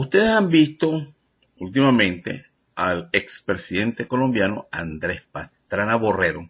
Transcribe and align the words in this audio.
Ustedes 0.00 0.28
han 0.28 0.48
visto 0.48 1.12
últimamente 1.58 2.46
al 2.76 3.10
expresidente 3.12 4.06
colombiano 4.06 4.68
Andrés 4.70 5.22
Pastrana 5.32 5.96
Borrero 5.96 6.48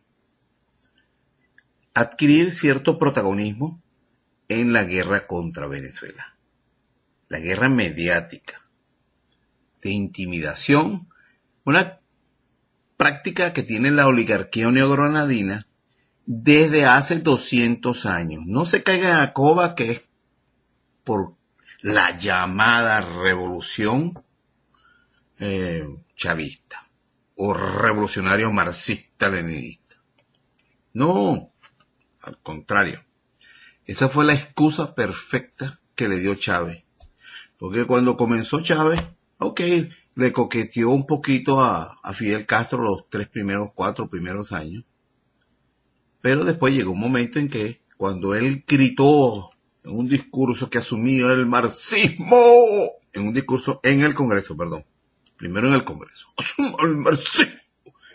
adquirir 1.95 2.53
cierto 2.53 2.99
protagonismo 2.99 3.81
en 4.49 4.75
la 4.75 4.85
guerra 4.85 5.27
contra 5.27 5.67
Venezuela. 5.67 6.37
La 7.31 7.39
guerra 7.39 7.71
mediática, 7.71 8.69
de 9.81 9.93
intimidación, 9.93 11.09
una 11.65 12.01
práctica 12.99 13.55
que 13.55 13.63
tiene 13.63 13.91
la 13.91 14.09
oligarquía 14.09 14.71
neogranadina 14.71 15.67
desde 16.27 16.85
hace 16.85 17.21
200 17.21 18.05
años. 18.05 18.43
No 18.45 18.67
se 18.67 18.83
caiga 18.83 19.25
en 19.25 19.31
coba 19.33 19.75
que 19.75 19.91
es 19.93 20.03
por 21.03 21.38
la 21.81 22.17
llamada 22.17 23.01
revolución 23.01 24.25
eh, 25.39 25.87
chavista 26.17 26.89
o 27.37 27.55
revolucionario 27.55 28.51
marxista-leninista. 28.53 29.97
No, 30.93 31.53
al 32.21 32.39
contrario. 32.43 33.05
Esa 33.87 34.09
fue 34.09 34.25
la 34.25 34.35
excusa 34.35 34.95
perfecta 34.95 35.81
que 35.95 36.09
le 36.09 36.19
dio 36.19 36.35
Chávez. 36.35 36.85
Porque 37.57 37.87
cuando 37.87 38.17
comenzó 38.17 38.61
Chávez, 38.61 39.01
ok, 39.39 39.61
le 40.17 40.33
coqueteó 40.33 40.91
un 40.91 41.07
poquito 41.07 41.61
a, 41.61 41.99
a 42.03 42.13
Fidel 42.13 42.45
Castro 42.47 42.83
los 42.83 43.09
tres 43.09 43.29
primeros, 43.29 43.71
cuatro 43.75 44.09
primeros 44.09 44.53
años. 44.53 44.85
Pero 46.21 46.45
después 46.45 46.75
llegó 46.75 46.91
un 46.91 47.01
momento 47.01 47.39
en 47.39 47.49
que 47.49 47.81
cuando 47.97 48.35
él 48.35 48.65
gritó 48.67 49.53
en 49.89 49.99
un 49.99 50.09
discurso 50.09 50.69
que 50.69 50.79
asumía 50.79 51.33
el 51.33 51.47
marxismo, 51.47 52.37
en 53.13 53.29
un 53.29 53.33
discurso 53.33 53.81
en 53.83 54.03
el 54.03 54.15
Congreso, 54.15 54.57
perdón, 54.57 54.85
primero 55.37 55.69
en 55.69 55.75
el 55.75 55.85
Congreso, 55.85 56.27
asumo 56.37 56.77
el 56.83 56.97
marxismo, 56.97 57.61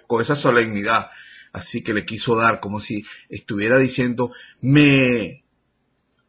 con 0.06 0.22
esa 0.22 0.36
solemnidad, 0.36 1.10
así 1.52 1.84
que 1.84 1.96
le 1.96 2.06
quiso 2.06 2.36
dar 2.36 2.60
como 2.60 2.80
si 2.80 3.04
estuviera 3.30 3.78
diciendo, 3.80 4.32
me 4.62 5.44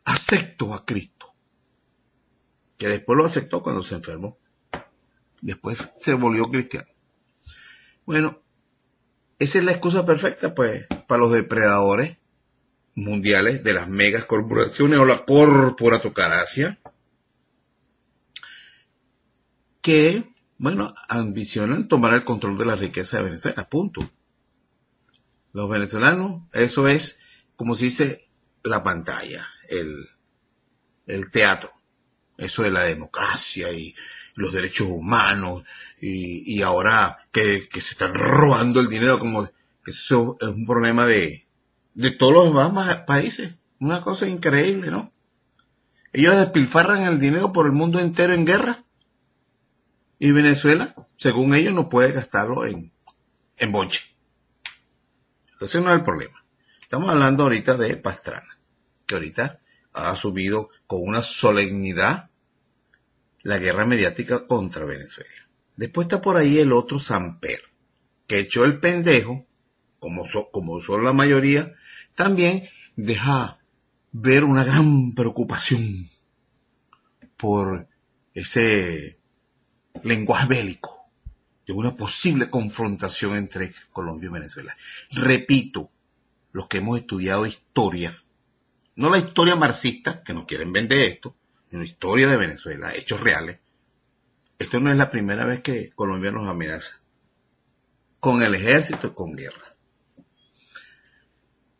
acepto 0.04 0.72
a 0.72 0.86
Cristo, 0.86 1.34
que 2.78 2.88
después 2.88 3.18
lo 3.18 3.26
aceptó 3.26 3.62
cuando 3.62 3.82
se 3.82 3.96
enfermó, 3.96 4.38
después 5.42 5.78
se 5.96 6.14
volvió 6.14 6.48
cristiano. 6.48 6.88
Bueno, 8.06 8.40
esa 9.38 9.58
es 9.58 9.64
la 9.64 9.72
excusa 9.72 10.06
perfecta, 10.06 10.54
pues, 10.54 10.86
para 11.06 11.20
los 11.20 11.32
depredadores 11.32 12.16
mundiales 12.94 13.64
de 13.64 13.74
las 13.74 13.88
megas 13.88 14.24
corporaciones 14.24 14.98
o 14.98 15.04
la 15.04 15.24
corporatocracia 15.24 16.78
que, 19.82 20.24
bueno, 20.56 20.94
ambicionan 21.08 21.88
tomar 21.88 22.14
el 22.14 22.24
control 22.24 22.56
de 22.56 22.64
la 22.64 22.76
riqueza 22.76 23.18
de 23.18 23.24
Venezuela, 23.24 23.68
punto. 23.68 24.08
Los 25.52 25.68
venezolanos, 25.68 26.42
eso 26.52 26.88
es, 26.88 27.20
como 27.56 27.74
se 27.74 27.86
dice, 27.86 28.28
la 28.62 28.82
pantalla, 28.82 29.46
el, 29.68 30.08
el 31.06 31.30
teatro, 31.30 31.70
eso 32.38 32.62
de 32.62 32.70
la 32.70 32.84
democracia 32.84 33.70
y 33.72 33.94
los 34.36 34.52
derechos 34.52 34.88
humanos 34.88 35.64
y, 36.00 36.54
y 36.54 36.62
ahora 36.62 37.28
que, 37.30 37.68
que, 37.68 37.80
se 37.80 37.92
están 37.92 38.14
robando 38.14 38.80
el 38.80 38.88
dinero 38.88 39.18
como 39.18 39.48
eso 39.86 40.36
es 40.40 40.48
un 40.48 40.66
problema 40.66 41.06
de, 41.06 41.43
de 41.94 42.10
todos 42.10 42.32
los 42.32 42.44
demás 42.46 42.96
países. 43.02 43.54
Una 43.80 44.02
cosa 44.02 44.28
increíble, 44.28 44.90
¿no? 44.90 45.10
Ellos 46.12 46.36
despilfarran 46.36 47.02
el 47.02 47.18
dinero 47.18 47.52
por 47.52 47.66
el 47.66 47.72
mundo 47.72 47.98
entero 47.98 48.34
en 48.34 48.44
guerra. 48.44 48.84
Y 50.18 50.30
Venezuela, 50.30 50.94
según 51.16 51.54
ellos, 51.54 51.74
no 51.74 51.88
puede 51.88 52.12
gastarlo 52.12 52.66
en, 52.66 52.92
en 53.58 53.72
bonche. 53.72 54.14
Ese 55.60 55.80
no 55.80 55.90
es 55.90 55.96
el 55.96 56.04
problema. 56.04 56.44
Estamos 56.82 57.10
hablando 57.10 57.44
ahorita 57.44 57.76
de 57.76 57.96
Pastrana, 57.96 58.58
que 59.06 59.14
ahorita 59.14 59.60
ha 59.92 60.10
asumido 60.10 60.70
con 60.86 61.00
una 61.02 61.22
solemnidad 61.22 62.30
la 63.42 63.58
guerra 63.58 63.84
mediática 63.84 64.46
contra 64.46 64.84
Venezuela. 64.84 65.30
Después 65.76 66.06
está 66.06 66.20
por 66.20 66.36
ahí 66.36 66.58
el 66.58 66.72
otro 66.72 66.98
Samper, 66.98 67.60
que 68.26 68.38
echó 68.38 68.64
el 68.64 68.80
pendejo, 68.80 69.46
como, 69.98 70.24
como 70.52 70.80
son 70.80 71.04
la 71.04 71.12
mayoría, 71.12 71.74
también 72.14 72.68
deja 72.96 73.58
ver 74.12 74.44
una 74.44 74.64
gran 74.64 75.12
preocupación 75.12 76.08
por 77.36 77.88
ese 78.32 79.18
lenguaje 80.02 80.46
bélico 80.46 81.04
de 81.66 81.72
una 81.72 81.96
posible 81.96 82.50
confrontación 82.50 83.36
entre 83.36 83.74
Colombia 83.92 84.28
y 84.28 84.32
Venezuela. 84.32 84.76
Repito, 85.10 85.90
los 86.52 86.68
que 86.68 86.78
hemos 86.78 86.98
estudiado 86.98 87.46
historia, 87.46 88.16
no 88.96 89.10
la 89.10 89.18
historia 89.18 89.56
marxista, 89.56 90.22
que 90.22 90.34
nos 90.34 90.44
quieren 90.44 90.72
vender 90.72 90.98
esto, 90.98 91.34
sino 91.70 91.82
historia 91.82 92.28
de 92.28 92.36
Venezuela, 92.36 92.94
hechos 92.94 93.20
reales. 93.20 93.58
Esto 94.58 94.78
no 94.78 94.90
es 94.90 94.96
la 94.96 95.10
primera 95.10 95.44
vez 95.44 95.62
que 95.62 95.90
Colombia 95.94 96.30
nos 96.30 96.48
amenaza 96.48 97.00
con 98.20 98.42
el 98.42 98.54
ejército, 98.54 99.14
con 99.14 99.34
guerra. 99.34 99.63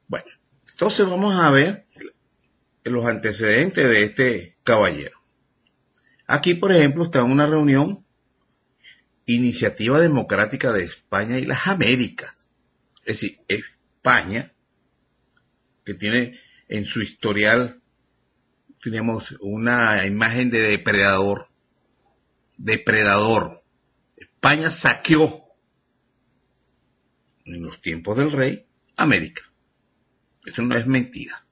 Bueno, 0.09 0.27
entonces 0.71 1.07
vamos 1.07 1.35
a 1.39 1.51
ver 1.51 1.87
los 2.85 3.07
antecedentes 3.07 3.89
de 3.89 4.05
este 4.05 4.57
caballero. 4.63 5.19
Aquí, 6.27 6.55
por 6.55 6.73
ejemplo, 6.73 7.05
está 7.05 7.23
una 7.23 7.47
reunión 7.47 8.05
Iniciativa 9.27 10.01
Democrática 10.01 10.73
de 10.73 10.85
España 10.85 11.39
y 11.39 11.47
las 11.47 11.67
Américas. 11.67 12.51
Es 13.05 13.21
decir, 13.21 13.41
España, 13.49 14.53
que 15.85 15.95
tiene 15.95 16.39
en 16.69 16.85
su 16.85 17.01
historial, 17.01 17.83
tenemos 18.83 19.35
una 19.41 20.05
imagen 20.05 20.51
de 20.51 20.61
depredador, 20.61 21.49
depredador. 22.59 23.63
España 24.17 24.69
saqueó 24.69 25.45
en 27.47 27.63
los 27.63 27.81
tiempos 27.81 28.17
del 28.19 28.31
rey 28.31 28.67
América. 28.97 29.43
Eso 30.45 30.63
no 30.63 30.77
es 30.77 30.87
mentira. 30.87 31.45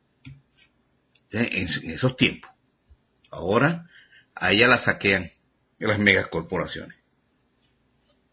En, 1.31 1.67
esos 1.67 2.17
tiempos. 2.17 2.51
Ahora, 3.31 3.89
a 4.35 4.53
ella 4.53 4.69
la 4.69 4.79
saquean 4.79 5.31
las 5.79 5.99
megacorporaciones. 5.99 6.97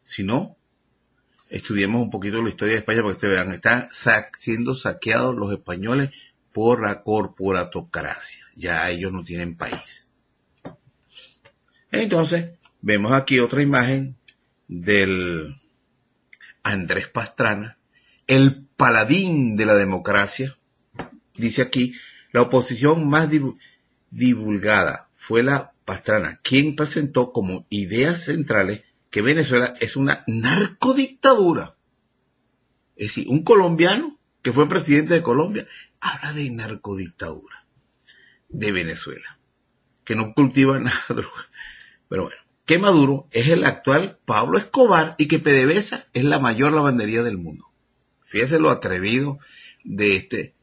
Si 0.04 0.24
no, 0.24 0.58
estudiemos 1.50 2.02
un 2.02 2.10
poquito 2.10 2.42
la 2.42 2.50
historia 2.50 2.74
de 2.74 2.80
España 2.80 3.02
para 3.02 3.10
que 3.10 3.16
ustedes 3.16 3.34
vean. 3.36 3.54
Están 3.54 3.88
siendo 4.34 4.76
saqueados 4.76 5.36
los 5.36 5.52
españoles 5.52 6.10
por 6.52 6.82
la 6.82 7.04
corporatocracia. 7.04 8.46
Ya 8.56 8.90
ellos 8.90 9.12
no 9.12 9.24
tienen 9.24 9.56
país. 9.56 10.10
Entonces, 11.92 12.52
vemos 12.82 13.14
aquí 13.14 13.40
otra 13.40 13.62
imagen 13.62 14.18
del 14.68 15.56
Andrés 16.64 17.08
Pastrana, 17.08 17.78
el 18.28 18.69
paladín 18.80 19.58
de 19.58 19.66
la 19.66 19.76
democracia. 19.76 20.58
Dice 21.36 21.62
aquí, 21.62 21.94
la 22.32 22.44
oposición 22.44 23.10
más 23.10 23.30
divulgada 24.10 25.10
fue 25.18 25.44
la 25.44 25.74
Pastrana, 25.84 26.40
quien 26.44 26.76
presentó 26.78 27.34
como 27.34 27.66
ideas 27.70 28.24
centrales 28.24 28.84
que 29.10 29.22
Venezuela 29.22 29.76
es 29.82 29.98
una 29.98 30.24
narcodictadura. 30.28 31.76
Es 32.96 33.08
decir, 33.08 33.28
un 33.28 33.44
colombiano 33.44 34.18
que 34.42 34.54
fue 34.54 34.70
presidente 34.70 35.14
de 35.16 35.24
Colombia 35.24 35.68
habla 36.00 36.32
de 36.32 36.50
narcodictadura 36.50 37.66
de 38.48 38.72
Venezuela, 38.72 39.40
que 40.06 40.16
no 40.16 40.34
cultiva 40.34 40.80
nada. 40.80 40.98
Pero 42.08 42.24
bueno, 42.24 42.42
que 42.66 42.78
Maduro 42.78 43.28
es 43.32 43.50
el 43.50 43.66
actual 43.66 44.20
Pablo 44.24 44.58
Escobar 44.58 45.16
y 45.18 45.28
que 45.28 45.40
PDVSA 45.40 46.06
es 46.14 46.24
la 46.24 46.40
mayor 46.40 46.72
lavandería 46.72 47.24
del 47.24 47.38
mundo. 47.38 47.69
Fíjese 48.30 48.60
lo 48.60 48.70
atrevido 48.70 49.40
de 49.84 50.16
este 50.16 50.54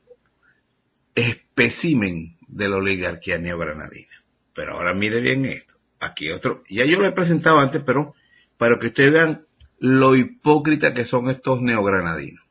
espécimen 1.17 2.37
de 2.47 2.69
la 2.69 2.77
oligarquía 2.77 3.39
neogranadina. 3.39 4.25
Pero 4.55 4.75
ahora 4.75 4.95
mire 4.95 5.21
bien 5.21 5.45
esto. 5.45 5.75
Aquí 5.99 6.31
otro, 6.31 6.63
ya 6.69 6.85
yo 6.85 7.01
lo 7.01 7.07
he 7.07 7.13
presentado 7.13 7.59
antes, 7.59 7.83
pero 7.83 8.15
para 8.57 8.79
que 8.79 8.87
ustedes 8.87 9.13
vean 9.13 9.47
lo 9.81 10.15
hipócrita 10.15 10.95
que 10.95 11.05
son 11.05 11.29
estos 11.29 11.61
neogranadinos. 11.61 12.45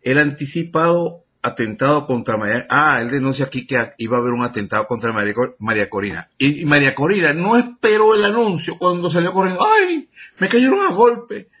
El 0.00 0.18
anticipado 0.18 1.24
atentado 1.40 2.08
contra 2.08 2.36
María, 2.36 2.66
ah, 2.68 2.98
él 3.00 3.12
denuncia 3.12 3.46
aquí 3.46 3.64
que 3.64 3.94
iba 3.98 4.16
a 4.16 4.20
haber 4.20 4.32
un 4.32 4.42
atentado 4.42 4.88
contra 4.88 5.12
María, 5.12 5.88
Corina. 5.88 6.28
Y, 6.36 6.64
María 6.64 6.96
Corina 6.96 7.32
no 7.32 7.56
esperó 7.56 8.16
el 8.16 8.24
anuncio 8.24 8.76
cuando 8.76 9.08
salió 9.08 9.32
corriendo, 9.32 9.64
ay, 9.64 10.08
me 10.38 10.48
cayeron 10.48 10.80
a 10.80 10.92
golpe 10.92 11.51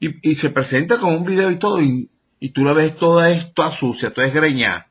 y, 0.00 0.34
se 0.34 0.50
presenta 0.50 0.98
con 0.98 1.14
un 1.14 1.24
video 1.24 1.50
y 1.50 1.56
todo, 1.56 1.80
y, 1.80 2.10
tú 2.54 2.64
la 2.64 2.72
ves 2.72 2.96
toda 2.96 3.30
esto 3.30 3.70
sucia, 3.70 4.12
toda 4.12 4.26
esgreñada. 4.26 4.90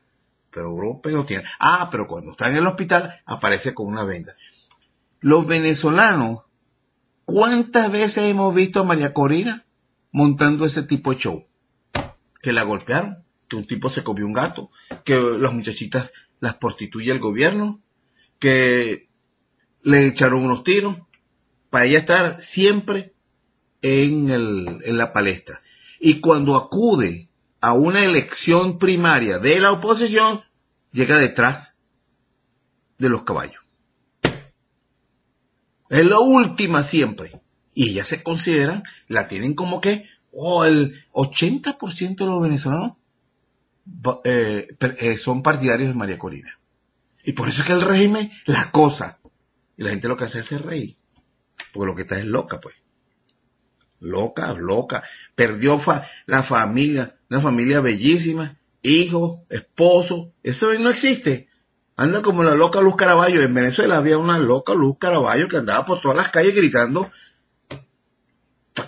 pero 0.52 0.68
Europa 0.68 1.10
no 1.10 1.26
tiene. 1.26 1.44
Ah, 1.58 1.88
pero 1.90 2.06
cuando 2.06 2.30
está 2.32 2.48
en 2.48 2.56
el 2.56 2.66
hospital 2.66 3.20
aparece 3.26 3.74
con 3.74 3.88
una 3.88 4.04
venda. 4.04 4.34
Los 5.20 5.46
venezolanos, 5.46 6.44
¿cuántas 7.24 7.90
veces 7.90 8.24
hemos 8.24 8.54
visto 8.54 8.80
a 8.80 8.84
María 8.84 9.12
Corina 9.12 9.66
montando 10.12 10.64
ese 10.64 10.84
tipo 10.84 11.12
de 11.12 11.18
show? 11.18 11.46
Que 12.40 12.52
la 12.52 12.62
golpearon, 12.62 13.24
que 13.48 13.56
un 13.56 13.66
tipo 13.66 13.90
se 13.90 14.04
comió 14.04 14.26
un 14.26 14.32
gato, 14.32 14.70
que 15.04 15.16
las 15.16 15.52
muchachitas 15.52 16.12
las 16.38 16.54
prostituye 16.54 17.10
el 17.10 17.18
gobierno, 17.18 17.80
que 18.38 19.08
le 19.82 20.06
echaron 20.06 20.44
unos 20.44 20.64
tiros, 20.64 20.96
para 21.68 21.84
ella 21.84 21.98
estar 21.98 22.40
siempre 22.40 23.12
en, 23.82 24.98
la 24.98 25.12
palestra. 25.12 25.62
Y 25.98 26.20
cuando 26.20 26.56
acude 26.56 27.28
a 27.60 27.72
una 27.72 28.04
elección 28.04 28.78
primaria 28.78 29.38
de 29.38 29.60
la 29.60 29.72
oposición, 29.72 30.42
llega 30.92 31.18
detrás 31.18 31.74
de 32.98 33.08
los 33.08 33.22
caballos. 33.22 33.62
Es 35.88 36.06
la 36.06 36.18
última 36.20 36.82
siempre. 36.82 37.40
Y 37.74 37.90
ellas 37.90 38.08
se 38.08 38.22
consideran, 38.22 38.82
la 39.08 39.28
tienen 39.28 39.54
como 39.54 39.80
que, 39.80 40.08
oh, 40.32 40.64
el 40.64 41.04
80% 41.12 42.16
de 42.16 42.26
los 42.26 42.40
venezolanos 42.40 42.92
eh, 44.24 44.68
eh, 44.98 45.16
son 45.16 45.42
partidarios 45.42 45.88
de 45.88 45.94
María 45.94 46.18
Corina. 46.18 46.58
Y 47.24 47.32
por 47.32 47.48
eso 47.48 47.62
es 47.62 47.66
que 47.66 47.74
el 47.74 47.80
régimen 47.80 48.30
la 48.46 48.70
cosa. 48.70 49.18
Y 49.76 49.82
la 49.82 49.90
gente 49.90 50.08
lo 50.08 50.16
que 50.16 50.24
hace 50.24 50.40
es 50.40 50.60
reír. 50.60 50.96
Porque 51.72 51.86
lo 51.86 51.96
que 51.96 52.02
está 52.02 52.18
es 52.18 52.26
loca, 52.26 52.60
pues. 52.60 52.76
Loca, 54.00 54.52
loca. 54.54 55.04
Perdió 55.34 55.78
la 56.26 56.42
familia, 56.42 57.16
una 57.30 57.40
familia 57.40 57.80
bellísima, 57.80 58.58
hijo, 58.82 59.44
esposo. 59.50 60.32
Eso 60.42 60.72
no 60.78 60.90
existe. 60.90 61.48
Anda 61.96 62.22
como 62.22 62.42
la 62.42 62.54
loca 62.54 62.80
Luz 62.80 62.96
Caraballo. 62.96 63.42
En 63.42 63.54
Venezuela 63.54 63.98
había 63.98 64.18
una 64.18 64.38
loca 64.38 64.74
Luz 64.74 64.96
Caraballo 64.98 65.48
que 65.48 65.58
andaba 65.58 65.84
por 65.84 66.00
todas 66.00 66.16
las 66.16 66.30
calles 66.30 66.54
gritando 66.54 67.10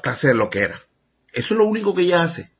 clase 0.00 0.28
de 0.28 0.34
lo 0.34 0.50
que 0.50 0.60
era. 0.60 0.80
Eso 1.32 1.54
es 1.54 1.58
lo 1.58 1.66
único 1.66 1.94
que 1.94 2.02
ella 2.02 2.22
hace. 2.22 2.50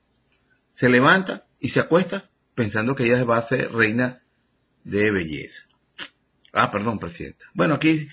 Se 0.71 0.89
levanta 0.89 1.47
y 1.61 1.69
se 1.71 1.81
acuesta 1.81 2.31
pensando 2.55 2.95
que 2.95 3.05
ella 3.05 3.25
va 3.25 3.37
a 3.37 3.43
ser 3.43 3.73
reina 3.73 4.23
de 4.85 5.11
belleza. 5.11 5.65
Ah, 6.53 6.71
perdón, 6.71 6.99
presidenta. 6.99 7.47
Bueno, 7.55 7.75
aquí 7.75 8.09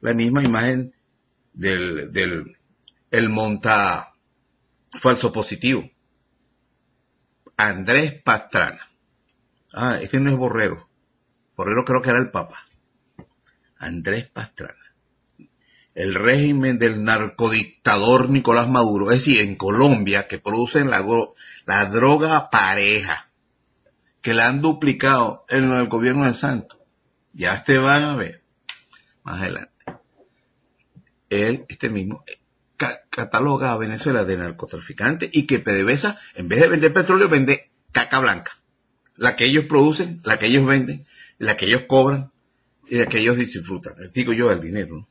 la 0.00 0.14
misma 0.14 0.42
imagen 0.42 0.94
del, 1.52 2.12
del 2.12 2.55
el 3.16 3.30
monta 3.30 4.14
falso 4.90 5.32
positivo. 5.32 5.88
Andrés 7.56 8.20
Pastrana. 8.22 8.90
Ah, 9.72 9.98
este 10.02 10.20
no 10.20 10.28
es 10.28 10.36
Borrero. 10.36 10.88
Borrero 11.56 11.84
creo 11.86 12.02
que 12.02 12.10
era 12.10 12.18
el 12.18 12.30
Papa. 12.30 12.66
Andrés 13.78 14.28
Pastrana. 14.28 14.94
El 15.94 16.14
régimen 16.14 16.78
del 16.78 17.04
narcodictador 17.04 18.28
Nicolás 18.28 18.68
Maduro, 18.68 19.10
es 19.10 19.24
decir, 19.24 19.40
en 19.40 19.56
Colombia, 19.56 20.28
que 20.28 20.38
producen 20.38 20.90
la, 20.90 21.02
la 21.64 21.86
droga 21.86 22.50
pareja, 22.50 23.30
que 24.20 24.34
la 24.34 24.46
han 24.46 24.60
duplicado 24.60 25.46
en 25.48 25.72
el 25.72 25.88
gobierno 25.88 26.26
de 26.26 26.34
Santos. 26.34 26.78
Ya 27.32 27.64
te 27.64 27.78
van 27.78 28.02
a 28.02 28.16
ver 28.16 28.42
más 29.22 29.40
adelante 29.40 29.76
él, 31.30 31.64
este 31.68 31.90
mismo, 31.90 32.24
cataloga 32.76 33.72
a 33.72 33.76
Venezuela 33.76 34.24
de 34.24 34.36
narcotraficante 34.36 35.28
y 35.32 35.46
que 35.46 35.58
PDVSA, 35.58 36.18
en 36.34 36.48
vez 36.48 36.60
de 36.60 36.68
vender 36.68 36.92
petróleo, 36.92 37.28
vende 37.28 37.70
caca 37.92 38.18
blanca. 38.18 38.58
La 39.16 39.36
que 39.36 39.46
ellos 39.46 39.64
producen, 39.64 40.20
la 40.24 40.38
que 40.38 40.46
ellos 40.46 40.66
venden, 40.66 41.06
la 41.38 41.56
que 41.56 41.66
ellos 41.66 41.82
cobran 41.82 42.32
y 42.88 42.96
la 42.96 43.06
que 43.06 43.18
ellos 43.18 43.36
disfrutan. 43.36 43.94
Les 43.98 44.12
digo 44.12 44.32
yo 44.32 44.50
el 44.50 44.60
dinero. 44.60 45.08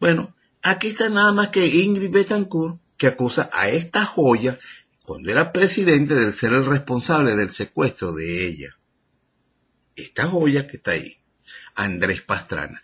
Bueno, 0.00 0.34
aquí 0.62 0.88
está 0.88 1.08
nada 1.08 1.32
más 1.32 1.48
que 1.48 1.66
Ingrid 1.66 2.10
Betancourt 2.10 2.80
que 2.96 3.06
acusa 3.06 3.50
a 3.52 3.68
esta 3.68 4.04
joya 4.04 4.58
cuando 5.04 5.30
era 5.30 5.52
presidente 5.52 6.14
de 6.14 6.32
ser 6.32 6.52
el 6.52 6.66
responsable 6.66 7.36
del 7.36 7.50
secuestro 7.50 8.12
de 8.12 8.46
ella. 8.46 8.76
Esta 9.96 10.26
joya 10.26 10.66
que 10.66 10.76
está 10.78 10.92
ahí, 10.92 11.16
Andrés 11.74 12.22
Pastrana 12.22 12.82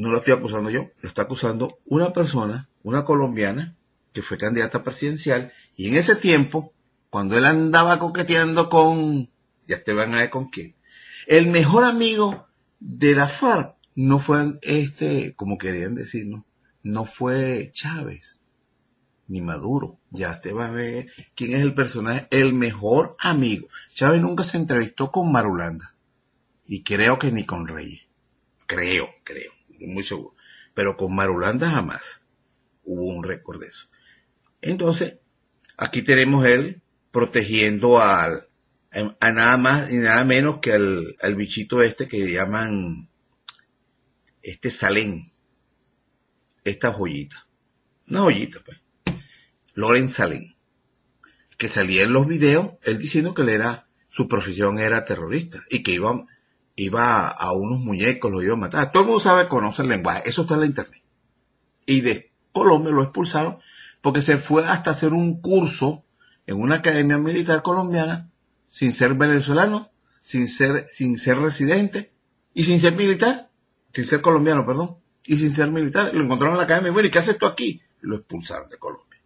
no 0.00 0.10
lo 0.10 0.18
estoy 0.18 0.32
acusando 0.32 0.70
yo, 0.70 0.90
lo 1.00 1.08
está 1.08 1.22
acusando 1.22 1.78
una 1.84 2.12
persona, 2.12 2.68
una 2.82 3.04
colombiana, 3.04 3.76
que 4.12 4.22
fue 4.22 4.38
candidata 4.38 4.82
presidencial, 4.82 5.52
y 5.76 5.88
en 5.88 5.96
ese 5.96 6.16
tiempo, 6.16 6.72
cuando 7.10 7.36
él 7.36 7.44
andaba 7.44 7.98
coqueteando 7.98 8.70
con, 8.70 9.30
ya 9.66 9.82
te 9.82 9.92
van 9.92 10.14
a 10.14 10.18
ver 10.18 10.30
con 10.30 10.48
quién, 10.48 10.74
el 11.26 11.46
mejor 11.48 11.84
amigo 11.84 12.46
de 12.80 13.14
la 13.14 13.28
FARC 13.28 13.76
no 13.94 14.18
fue 14.18 14.54
este, 14.62 15.34
como 15.34 15.58
querían 15.58 15.94
decirlo, 15.94 16.46
no 16.82 17.04
fue 17.04 17.70
Chávez, 17.72 18.40
ni 19.28 19.42
Maduro, 19.42 19.98
ya 20.10 20.40
te 20.40 20.52
va 20.52 20.68
a 20.68 20.72
ver 20.72 21.08
quién 21.34 21.52
es 21.52 21.60
el 21.60 21.74
personaje, 21.74 22.26
el 22.30 22.54
mejor 22.54 23.16
amigo. 23.20 23.68
Chávez 23.92 24.22
nunca 24.22 24.44
se 24.44 24.56
entrevistó 24.56 25.10
con 25.12 25.30
Marulanda, 25.30 25.94
y 26.66 26.82
creo 26.82 27.18
que 27.18 27.30
ni 27.30 27.44
con 27.44 27.68
Reyes, 27.68 28.06
creo, 28.66 29.08
creo 29.24 29.59
muy 29.86 30.02
seguro. 30.02 30.34
Pero 30.74 30.96
con 30.96 31.14
Marulanda 31.14 31.70
jamás 31.70 32.22
hubo 32.84 33.04
un 33.04 33.24
récord 33.24 33.60
de 33.60 33.68
eso. 33.68 33.88
Entonces, 34.62 35.18
aquí 35.76 36.02
tenemos 36.02 36.44
él 36.44 36.82
protegiendo 37.10 38.00
al, 38.00 38.48
a 39.20 39.32
nada 39.32 39.56
más 39.56 39.92
y 39.92 39.96
nada 39.96 40.24
menos 40.24 40.58
que 40.58 40.72
al, 40.72 41.16
al 41.22 41.34
bichito 41.34 41.82
este 41.82 42.08
que 42.08 42.32
llaman 42.32 43.08
este 44.42 44.70
Salén. 44.70 45.32
Esta 46.64 46.92
joyita. 46.92 47.46
Una 48.08 48.20
joyita, 48.20 48.60
pues. 48.64 48.78
Loren 49.74 50.08
Salén. 50.08 50.56
Que 51.56 51.68
salía 51.68 52.04
en 52.04 52.12
los 52.12 52.26
videos, 52.26 52.72
él 52.82 52.98
diciendo 52.98 53.34
que 53.34 53.42
él 53.42 53.50
era, 53.50 53.88
su 54.08 54.28
profesión 54.28 54.78
era 54.78 55.04
terrorista 55.04 55.62
y 55.70 55.82
que 55.82 55.92
iba 55.92 56.26
iba 56.84 57.28
a 57.28 57.52
unos 57.52 57.80
muñecos, 57.80 58.30
los 58.30 58.42
iba 58.42 58.54
a 58.54 58.56
matar. 58.56 58.92
Todo 58.92 59.02
el 59.02 59.06
mundo 59.08 59.20
sabe, 59.20 59.48
conoce 59.48 59.82
el 59.82 59.88
lenguaje. 59.88 60.22
Eso 60.26 60.42
está 60.42 60.54
en 60.54 60.60
la 60.60 60.66
internet. 60.66 61.02
Y 61.86 62.00
de 62.00 62.32
Colombia 62.52 62.92
lo 62.92 63.02
expulsaron 63.02 63.58
porque 64.00 64.22
se 64.22 64.38
fue 64.38 64.66
hasta 64.66 64.90
hacer 64.90 65.12
un 65.12 65.40
curso 65.40 66.04
en 66.46 66.60
una 66.60 66.76
academia 66.76 67.18
militar 67.18 67.62
colombiana 67.62 68.30
sin 68.68 68.92
ser 68.92 69.14
venezolano, 69.14 69.90
sin 70.20 70.48
ser, 70.48 70.86
sin 70.90 71.18
ser 71.18 71.38
residente 71.38 72.12
y 72.54 72.64
sin 72.64 72.80
ser 72.80 72.94
militar, 72.94 73.50
sin 73.92 74.04
ser 74.04 74.20
colombiano, 74.20 74.64
perdón, 74.64 74.96
y 75.24 75.36
sin 75.36 75.50
ser 75.52 75.70
militar. 75.70 76.14
Lo 76.14 76.24
encontraron 76.24 76.54
en 76.54 76.58
la 76.58 76.64
academia. 76.64 76.92
Bueno, 76.92 77.08
¿y 77.08 77.10
qué 77.10 77.18
haces 77.18 77.38
tú 77.38 77.46
aquí? 77.46 77.80
lo 78.00 78.16
expulsaron 78.16 78.70
de 78.70 78.78
Colombia. 78.78 79.20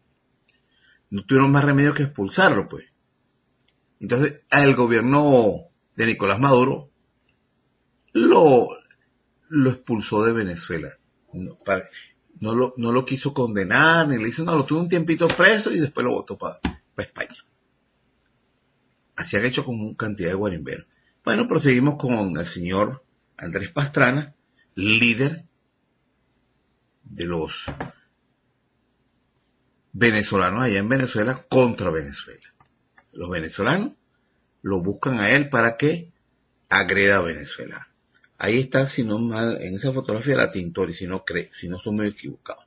No 1.10 1.24
tuvieron 1.24 1.52
más 1.52 1.64
remedio 1.64 1.94
que 1.94 2.04
expulsarlo, 2.04 2.68
pues. 2.68 2.86
Entonces, 4.00 4.42
el 4.50 4.74
gobierno 4.74 5.68
de 5.96 6.06
Nicolás 6.06 6.40
Maduro 6.40 6.90
lo, 8.14 8.70
expulsó 9.66 10.24
de 10.24 10.32
Venezuela. 10.32 10.88
No, 11.32 12.54
lo, 12.54 12.74
no, 12.76 12.92
lo, 12.92 13.04
quiso 13.04 13.34
condenar, 13.34 14.08
ni 14.08 14.18
le 14.18 14.28
hizo 14.28 14.44
nada, 14.44 14.58
lo 14.58 14.64
tuvo 14.64 14.80
un 14.80 14.88
tiempito 14.88 15.28
preso 15.28 15.72
y 15.72 15.80
después 15.80 16.04
lo 16.04 16.12
votó 16.12 16.38
para 16.38 16.60
España. 16.96 17.44
Así 19.16 19.36
han 19.36 19.44
hecho 19.44 19.64
con 19.64 19.94
cantidad 19.94 20.30
de 20.30 20.34
guarimberos. 20.34 20.86
Bueno, 21.24 21.46
proseguimos 21.46 21.96
con 21.98 22.36
el 22.36 22.46
señor 22.46 23.04
Andrés 23.36 23.70
Pastrana, 23.70 24.34
líder 24.74 25.44
de 27.04 27.26
los 27.26 27.66
venezolanos 29.92 30.62
allá 30.62 30.78
en 30.78 30.88
Venezuela 30.88 31.34
contra 31.48 31.90
Venezuela. 31.90 32.54
Los 33.12 33.30
venezolanos 33.30 33.92
lo 34.62 34.80
buscan 34.80 35.20
a 35.20 35.30
él 35.30 35.48
para 35.48 35.76
que 35.76 36.12
agreda 36.68 37.16
a 37.16 37.22
Venezuela. 37.22 37.93
Ahí 38.38 38.58
está, 38.58 38.86
si 38.86 39.04
no 39.04 39.18
mal, 39.18 39.60
en 39.62 39.76
esa 39.76 39.92
fotografía 39.92 40.36
la 40.36 40.52
Tintori, 40.52 40.92
si 40.92 41.06
no 41.06 41.24
cree, 41.24 41.50
si 41.58 41.68
no 41.68 41.78
son 41.78 41.96
muy 41.96 42.08
equivocados. 42.08 42.64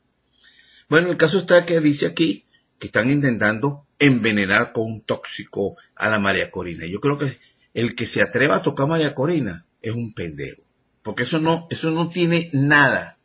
Bueno, 0.90 1.10
el 1.10 1.18
caso 1.18 1.40
está 1.40 1.66
que 1.66 1.80
dice 1.82 2.06
aquí 2.06 2.46
que 2.80 2.88
están 2.88 3.12
intentando 3.12 3.86
envenenar 4.00 4.72
con 4.72 4.86
un 4.86 5.02
tóxico 5.02 5.76
a 5.96 6.10
la 6.10 6.20
María 6.20 6.52
Corina. 6.52 6.86
Yo 6.86 7.02
creo 7.02 7.18
que 7.18 7.38
el 7.74 7.96
que 7.96 8.06
se 8.06 8.22
atreva 8.22 8.58
a 8.58 8.62
tocar 8.62 8.86
a 8.86 8.90
María 8.90 9.16
Corina 9.16 9.66
es 9.82 9.94
un 9.94 10.14
pendejo. 10.14 10.62
Porque 11.02 11.24
eso 11.24 11.40
no, 11.40 11.68
eso 11.70 11.92
no 11.92 12.10
tiene 12.10 12.50
nada. 12.54 13.18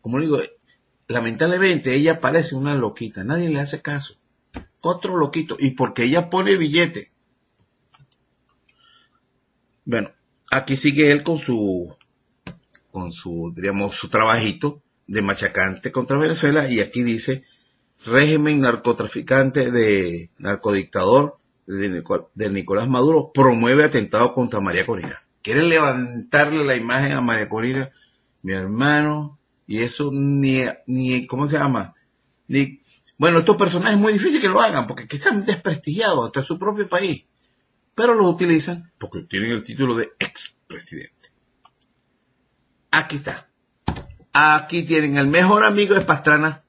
Como 0.00 0.20
digo, 0.20 0.40
lamentablemente 1.08 1.94
ella 1.94 2.20
parece 2.20 2.54
una 2.54 2.74
loquita. 2.74 3.24
Nadie 3.24 3.48
le 3.48 3.60
hace 3.60 3.82
caso. 3.82 4.14
Otro 4.80 5.16
loquito. 5.16 5.56
Y 5.58 5.72
porque 5.72 6.04
ella 6.04 6.30
pone 6.30 6.56
billete. 6.56 7.12
Bueno, 9.84 10.10
aquí 10.50 10.76
sigue 10.76 11.10
él 11.10 11.22
con 11.22 11.38
su, 11.38 11.94
con 12.90 13.12
su, 13.12 13.52
diríamos, 13.54 13.94
su 13.94 14.08
trabajito 14.08 14.82
de 15.06 15.22
machacante 15.22 15.92
contra 15.92 16.18
Venezuela 16.18 16.68
y 16.70 16.80
aquí 16.80 17.02
dice 17.02 17.44
régimen 18.04 18.60
narcotraficante 18.60 19.70
de 19.70 20.30
narcodictador 20.38 21.38
de, 21.66 22.50
Nicolás 22.50 22.88
Maduro 22.88 23.30
promueve 23.32 23.84
atentado 23.84 24.32
contra 24.34 24.60
María 24.60 24.86
Corina. 24.86 25.14
Quiere 25.42 25.62
levantarle 25.62 26.64
la 26.64 26.76
imagen 26.76 27.12
a 27.12 27.20
María 27.20 27.48
Corina, 27.48 27.90
mi 28.42 28.52
hermano, 28.52 29.38
y 29.66 29.82
eso 29.82 30.10
ni, 30.12 30.60
ni 30.86 31.26
¿cómo 31.26 31.48
se 31.48 31.58
llama? 31.58 31.94
Ni, 32.46 32.82
bueno, 33.18 33.40
estos 33.40 33.56
personajes 33.56 33.96
es 33.96 34.00
muy 34.00 34.12
difícil 34.14 34.40
que 34.40 34.48
lo 34.48 34.60
hagan 34.60 34.86
porque 34.86 35.06
están 35.10 35.44
desprestigiados 35.44 36.26
hasta 36.26 36.42
su 36.42 36.58
propio 36.58 36.88
país, 36.88 37.26
pero 37.98 38.14
lo 38.14 38.28
utilizan 38.28 38.92
porque 38.96 39.22
tienen 39.22 39.50
el 39.50 39.64
título 39.64 39.96
de 39.96 40.12
expresidente. 40.20 41.32
Aquí 42.92 43.16
está. 43.16 43.50
Aquí 44.32 44.84
tienen 44.84 45.16
el 45.16 45.26
mejor 45.26 45.64
amigo 45.64 45.96
de 45.96 46.02
Pastrana, 46.02 46.62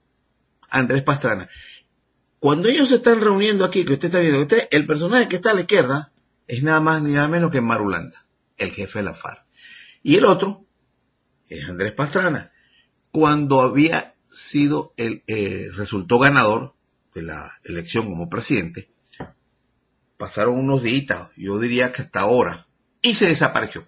Andrés 0.71 1.03
Pastrana. 1.03 1.47
Cuando 2.39 2.67
ellos 2.67 2.89
se 2.89 2.95
están 2.95 3.21
reuniendo 3.21 3.63
aquí, 3.63 3.85
que 3.85 3.93
usted 3.93 4.07
está 4.07 4.21
viendo, 4.21 4.47
el 4.71 4.85
personaje 4.87 5.27
que 5.27 5.35
está 5.35 5.51
a 5.51 5.53
la 5.53 5.61
izquierda 5.61 6.11
es 6.47 6.63
nada 6.63 6.79
más 6.79 7.03
ni 7.03 7.11
nada 7.11 7.27
menos 7.27 7.51
que 7.51 7.61
Marulanda, 7.61 8.25
el 8.57 8.71
jefe 8.71 8.97
de 8.97 9.05
la 9.05 9.13
FARC. 9.13 9.45
Y 10.01 10.15
el 10.15 10.25
otro 10.25 10.65
es 11.47 11.69
Andrés 11.69 11.91
Pastrana. 11.91 12.51
Cuando 13.11 13.61
había 13.61 14.15
sido 14.31 14.95
el, 14.97 15.21
eh, 15.27 15.69
resultó 15.75 16.17
ganador 16.17 16.73
de 17.13 17.21
la 17.21 17.51
elección 17.65 18.05
como 18.05 18.31
presidente, 18.31 18.89
pasaron 20.19 20.59
unos 20.59 20.83
días, 20.83 21.29
yo 21.37 21.57
diría 21.59 21.93
que 21.93 22.01
hasta 22.01 22.19
ahora, 22.19 22.67
y 23.01 23.15
se 23.15 23.27
desapareció. 23.27 23.87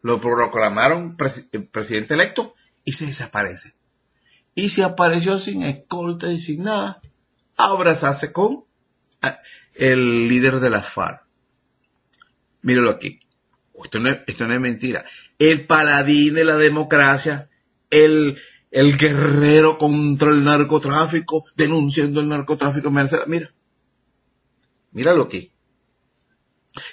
Lo 0.00 0.20
proclamaron 0.20 1.16
presidente 1.16 2.14
electo 2.14 2.54
y 2.84 2.92
se 2.92 3.06
desaparece. 3.06 3.74
Y 4.54 4.68
se 4.68 4.84
apareció 4.84 5.40
sin 5.40 5.62
escolta 5.62 6.30
y 6.30 6.38
sin 6.38 6.62
nada 6.62 7.02
abrazarse 7.56 8.32
con 8.32 8.64
ah, 9.22 9.38
el 9.74 10.28
líder 10.28 10.60
de 10.60 10.70
la 10.70 10.82
FARC. 10.82 11.24
Míralo 12.62 12.90
aquí. 12.90 13.18
Esto 13.84 13.98
no, 13.98 14.08
es, 14.08 14.60
mentira. 14.60 15.04
El 15.40 15.66
paladín 15.66 16.34
de 16.34 16.44
la 16.44 16.56
democracia, 16.56 17.50
el, 17.90 18.38
guerrero 18.70 19.78
contra 19.78 20.30
el 20.30 20.44
narcotráfico, 20.44 21.44
denunciando 21.56 22.20
el 22.20 22.28
narcotráfico 22.28 22.88
en. 22.90 23.24
Mira, 23.26 23.52
míralo 24.92 25.24
aquí. 25.24 25.51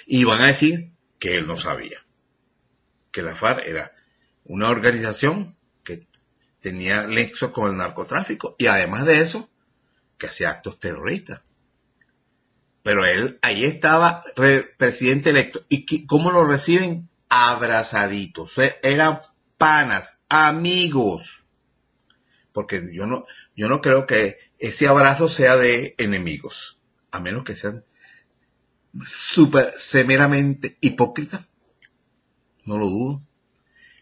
Y 0.06 0.24
van 0.24 0.42
a 0.42 0.46
decir 0.46 0.92
que 1.18 1.36
él 1.36 1.46
no 1.46 1.56
sabía 1.56 1.98
que 3.10 3.22
la 3.22 3.34
FARC 3.34 3.66
era 3.66 3.92
una 4.44 4.68
organización 4.68 5.56
que 5.84 6.06
tenía 6.60 7.06
nexo 7.06 7.52
con 7.52 7.70
el 7.70 7.76
narcotráfico 7.76 8.54
y 8.58 8.66
además 8.66 9.04
de 9.04 9.20
eso 9.20 9.48
que 10.18 10.26
hacía 10.26 10.50
actos 10.50 10.78
terroristas. 10.78 11.42
Pero 12.82 13.04
él 13.04 13.38
ahí 13.42 13.64
estaba 13.64 14.24
presidente 14.78 15.30
electo. 15.30 15.64
¿Y 15.68 16.06
cómo 16.06 16.30
lo 16.32 16.46
reciben? 16.46 17.08
Abrazaditos. 17.28 18.54
Eran 18.82 19.20
panas, 19.58 20.18
amigos. 20.28 21.40
Porque 22.52 22.88
yo 22.92 23.06
no, 23.06 23.26
yo 23.54 23.68
no 23.68 23.80
creo 23.82 24.06
que 24.06 24.38
ese 24.58 24.88
abrazo 24.88 25.28
sea 25.28 25.56
de 25.56 25.94
enemigos. 25.98 26.78
A 27.12 27.20
menos 27.20 27.44
que 27.44 27.54
sean 27.54 27.84
súper 29.04 29.72
severamente 29.76 30.76
hipócritas. 30.80 31.46
No 32.64 32.78
lo 32.78 32.86
dudo. 32.86 33.22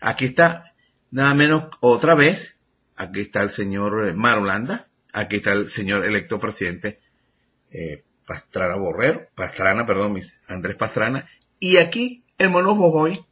Aquí 0.00 0.26
está, 0.26 0.74
nada 1.10 1.34
menos 1.34 1.64
otra 1.80 2.14
vez. 2.14 2.60
Aquí 2.96 3.20
está 3.20 3.42
el 3.42 3.50
señor 3.50 4.14
Marolanda 4.16 4.88
Aquí 5.12 5.36
está 5.36 5.52
el 5.52 5.70
señor 5.70 6.04
electo 6.04 6.38
presidente 6.38 7.00
eh, 7.70 8.04
Pastrana 8.26 8.76
Borrero, 8.76 9.28
Pastrana, 9.34 9.86
perdón, 9.86 10.20
Andrés 10.48 10.76
Pastrana. 10.76 11.28
Y 11.58 11.78
aquí 11.78 12.24
el 12.36 12.50
mono 12.50 12.74
Bojoy. 12.74 13.24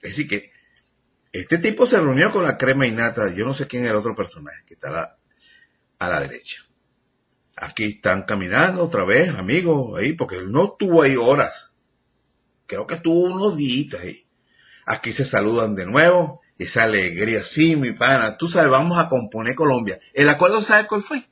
Es 0.00 0.10
decir 0.10 0.28
que 0.28 0.52
este 1.32 1.58
tipo 1.58 1.86
se 1.86 2.00
reunió 2.00 2.32
con 2.32 2.44
la 2.44 2.58
crema 2.58 2.86
innata. 2.86 3.32
Yo 3.32 3.46
no 3.46 3.54
sé 3.54 3.68
quién 3.68 3.84
es 3.84 3.90
el 3.90 3.96
otro 3.96 4.16
personaje 4.16 4.64
que 4.66 4.74
está 4.74 5.16
a 5.98 6.08
la, 6.08 6.20
derecha. 6.20 6.64
Aquí 7.56 7.84
están 7.84 8.22
caminando 8.22 8.84
otra 8.84 9.04
vez, 9.04 9.30
amigos, 9.30 9.98
ahí, 9.98 10.14
porque 10.14 10.36
él 10.36 10.50
no 10.50 10.64
estuvo 10.64 11.02
ahí 11.02 11.16
horas. 11.16 11.72
Creo 12.66 12.86
que 12.86 12.94
estuvo 12.94 13.24
unos 13.24 13.56
días 13.56 13.94
ahí. 14.00 14.26
Aquí 14.86 15.12
se 15.12 15.24
saludan 15.24 15.74
de 15.74 15.86
nuevo 15.86 16.42
esa 16.58 16.84
alegría, 16.84 17.42
sí, 17.44 17.76
mi 17.76 17.92
pana, 17.92 18.36
tú 18.36 18.46
sabes, 18.46 18.70
vamos 18.70 18.98
a 18.98 19.08
componer 19.08 19.54
Colombia. 19.54 19.98
¿El 20.14 20.28
acuerdo 20.28 20.62
sabe 20.62 20.86
cuál 20.86 21.02
fue? 21.02 21.26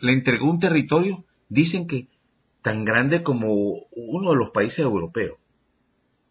Le 0.00 0.12
entregó 0.12 0.48
un 0.48 0.60
territorio, 0.60 1.24
dicen 1.48 1.86
que 1.86 2.08
tan 2.62 2.84
grande 2.84 3.22
como 3.22 3.52
uno 3.90 4.30
de 4.30 4.36
los 4.36 4.50
países 4.50 4.80
europeos. 4.80 5.36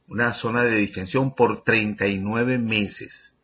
Una 0.08 0.34
zona 0.34 0.64
de 0.64 0.76
distensión 0.76 1.36
por 1.36 1.64
39 1.64 2.58
meses. 2.58 3.36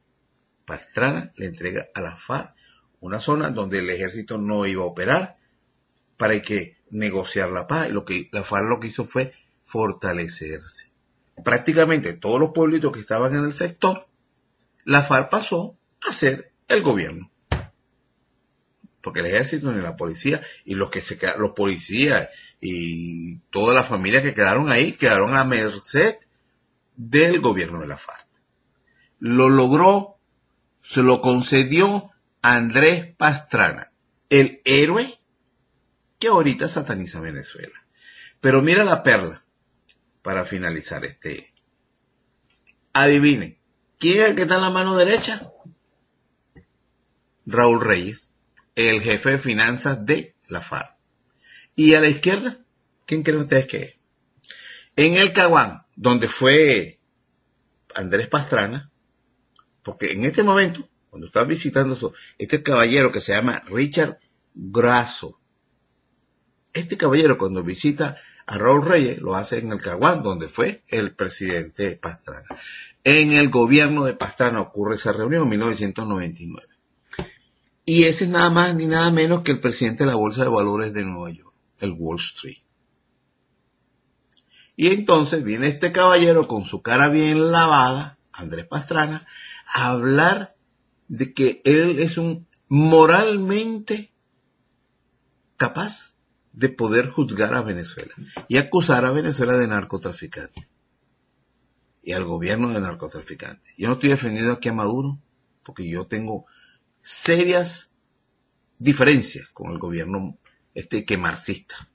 Pastrana 0.65 1.31
le 1.35 1.45
entrega 1.45 1.87
a 1.93 2.01
la 2.01 2.15
FARC 2.15 2.53
una 2.99 3.21
zona 3.21 3.49
donde 3.49 3.79
el 3.79 3.89
ejército 3.89 4.37
no 4.37 4.65
iba 4.65 4.83
a 4.83 4.87
operar 4.87 5.38
para 6.19 6.39
que 6.41 6.75
negociar 6.91 7.49
la 7.49 7.65
paz. 7.65 7.89
Lo 7.89 8.03
que 8.03 8.27
la 8.33 8.43
FARC 8.43 8.67
lo 8.67 8.79
que 8.81 8.87
hizo 8.87 9.05
fue 9.05 9.33
fortalecerse. 9.65 10.91
Prácticamente 11.45 12.11
todos 12.11 12.41
los 12.41 12.51
pueblitos 12.51 12.91
que 12.91 12.99
estaban 12.99 13.33
en 13.33 13.45
el 13.45 13.53
sector 13.53 14.05
la 14.83 15.01
FARC 15.01 15.29
pasó 15.29 15.77
a 16.07 16.11
ser 16.11 16.51
el 16.67 16.81
gobierno. 16.81 17.31
Porque 19.01 19.21
el 19.21 19.27
ejército 19.27 19.71
ni 19.71 19.81
la 19.81 19.95
policía 19.95 20.41
y 20.65 20.75
los 20.75 20.89
que 20.89 21.01
se 21.01 21.17
los 21.37 21.51
policías 21.51 22.27
y 22.59 23.37
todas 23.49 23.73
las 23.73 23.87
familias 23.87 24.23
que 24.23 24.33
quedaron 24.33 24.69
ahí 24.71 24.91
quedaron 24.91 25.35
a 25.35 25.45
merced 25.45 26.17
del 26.97 27.39
gobierno 27.39 27.79
de 27.79 27.87
la 27.87 27.97
FARC. 27.97 28.27
Lo 29.19 29.47
logró, 29.47 30.17
se 30.81 31.01
lo 31.01 31.21
concedió 31.21 32.11
Andrés 32.41 33.15
Pastrana, 33.15 33.93
el 34.29 34.61
héroe 34.65 35.18
que 36.19 36.27
ahorita 36.27 36.67
sataniza 36.67 37.21
Venezuela. 37.21 37.85
Pero 38.41 38.61
mira 38.61 38.83
la 38.83 39.03
perla 39.03 39.43
para 40.21 40.45
finalizar 40.45 41.05
este. 41.05 41.53
Adivinen, 42.93 43.59
¿Quién 43.99 44.21
es 44.21 44.29
el 44.29 44.35
que 44.35 44.43
está 44.43 44.55
en 44.55 44.61
la 44.61 44.69
mano 44.69 44.95
derecha? 44.95 45.51
Raúl 47.45 47.81
Reyes, 47.81 48.31
el 48.75 49.01
jefe 49.01 49.31
de 49.31 49.37
finanzas 49.37 50.05
de 50.05 50.35
la 50.47 50.61
FARC. 50.61 50.95
Y 51.75 51.95
a 51.95 52.01
la 52.01 52.07
izquierda, 52.07 52.57
¿quién 53.05 53.23
creen 53.23 53.41
ustedes 53.41 53.67
que 53.67 53.77
es? 53.77 53.99
En 54.95 55.15
el 55.15 55.33
Caguán, 55.33 55.85
donde 55.97 56.29
fue 56.29 56.99
Andrés 57.93 58.27
Pastrana, 58.29 58.89
porque 59.83 60.13
en 60.13 60.23
este 60.23 60.43
momento, 60.43 60.89
cuando 61.09 61.27
estaba 61.27 61.45
visitando 61.45 62.13
este 62.37 62.63
caballero 62.63 63.11
que 63.11 63.21
se 63.21 63.33
llama 63.33 63.63
Richard 63.67 64.17
Grasso, 64.53 65.38
este 66.79 66.97
caballero 66.97 67.37
cuando 67.37 67.63
visita 67.63 68.17
a 68.45 68.57
Raúl 68.57 68.85
Reyes 68.85 69.19
lo 69.21 69.35
hace 69.35 69.59
en 69.59 69.71
el 69.71 69.81
Caguán, 69.81 70.23
donde 70.23 70.47
fue 70.47 70.83
el 70.87 71.13
presidente 71.13 71.95
Pastrana. 71.95 72.47
En 73.03 73.31
el 73.31 73.49
gobierno 73.49 74.05
de 74.05 74.15
Pastrana 74.15 74.61
ocurre 74.61 74.95
esa 74.95 75.13
reunión 75.13 75.43
en 75.43 75.49
1999. 75.49 76.67
Y 77.85 78.03
ese 78.03 78.25
es 78.25 78.29
nada 78.29 78.49
más 78.49 78.75
ni 78.75 78.85
nada 78.85 79.11
menos 79.11 79.41
que 79.41 79.51
el 79.51 79.59
presidente 79.59 80.03
de 80.03 80.09
la 80.09 80.15
Bolsa 80.15 80.43
de 80.43 80.49
Valores 80.49 80.93
de 80.93 81.05
Nueva 81.05 81.29
York, 81.31 81.53
el 81.79 81.91
Wall 81.91 82.17
Street. 82.17 82.57
Y 84.75 84.87
entonces 84.87 85.43
viene 85.43 85.67
este 85.67 85.91
caballero 85.91 86.47
con 86.47 86.65
su 86.65 86.81
cara 86.81 87.09
bien 87.09 87.51
lavada, 87.51 88.17
Andrés 88.31 88.65
Pastrana, 88.65 89.27
a 89.67 89.89
hablar 89.89 90.55
de 91.07 91.33
que 91.33 91.61
él 91.65 91.99
es 91.99 92.17
un 92.17 92.47
moralmente 92.67 94.13
capaz 95.57 96.18
de 96.53 96.69
poder 96.69 97.09
juzgar 97.09 97.53
a 97.53 97.61
Venezuela 97.61 98.13
y 98.47 98.57
acusar 98.57 99.05
a 99.05 99.11
Venezuela 99.11 99.55
de 99.57 99.67
narcotraficante 99.67 100.67
y 102.03 102.13
al 102.13 102.25
gobierno 102.25 102.69
de 102.69 102.81
narcotraficantes. 102.81 103.75
Yo 103.77 103.87
no 103.87 103.93
estoy 103.93 104.09
defendiendo 104.09 104.53
aquí 104.53 104.69
a 104.69 104.73
Maduro 104.73 105.19
porque 105.63 105.87
yo 105.89 106.07
tengo 106.07 106.45
serias 107.01 107.93
diferencias 108.79 109.49
con 109.49 109.71
el 109.71 109.77
gobierno 109.77 110.37
este 110.73 111.05
que 111.05 111.17
marxista. 111.17 111.89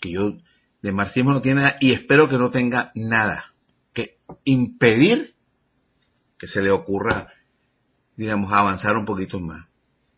Que 0.00 0.10
yo 0.10 0.36
de 0.82 0.92
marxismo 0.92 1.32
no 1.32 1.42
tiene 1.42 1.62
nada 1.62 1.76
y 1.80 1.92
espero 1.92 2.28
que 2.28 2.38
no 2.38 2.50
tenga 2.50 2.90
nada 2.94 3.54
que 3.92 4.18
impedir 4.44 5.34
que 6.38 6.48
se 6.48 6.62
le 6.62 6.72
ocurra, 6.72 7.28
digamos, 8.16 8.52
avanzar 8.52 8.96
un 8.96 9.04
poquito 9.04 9.38
más. 9.38 9.68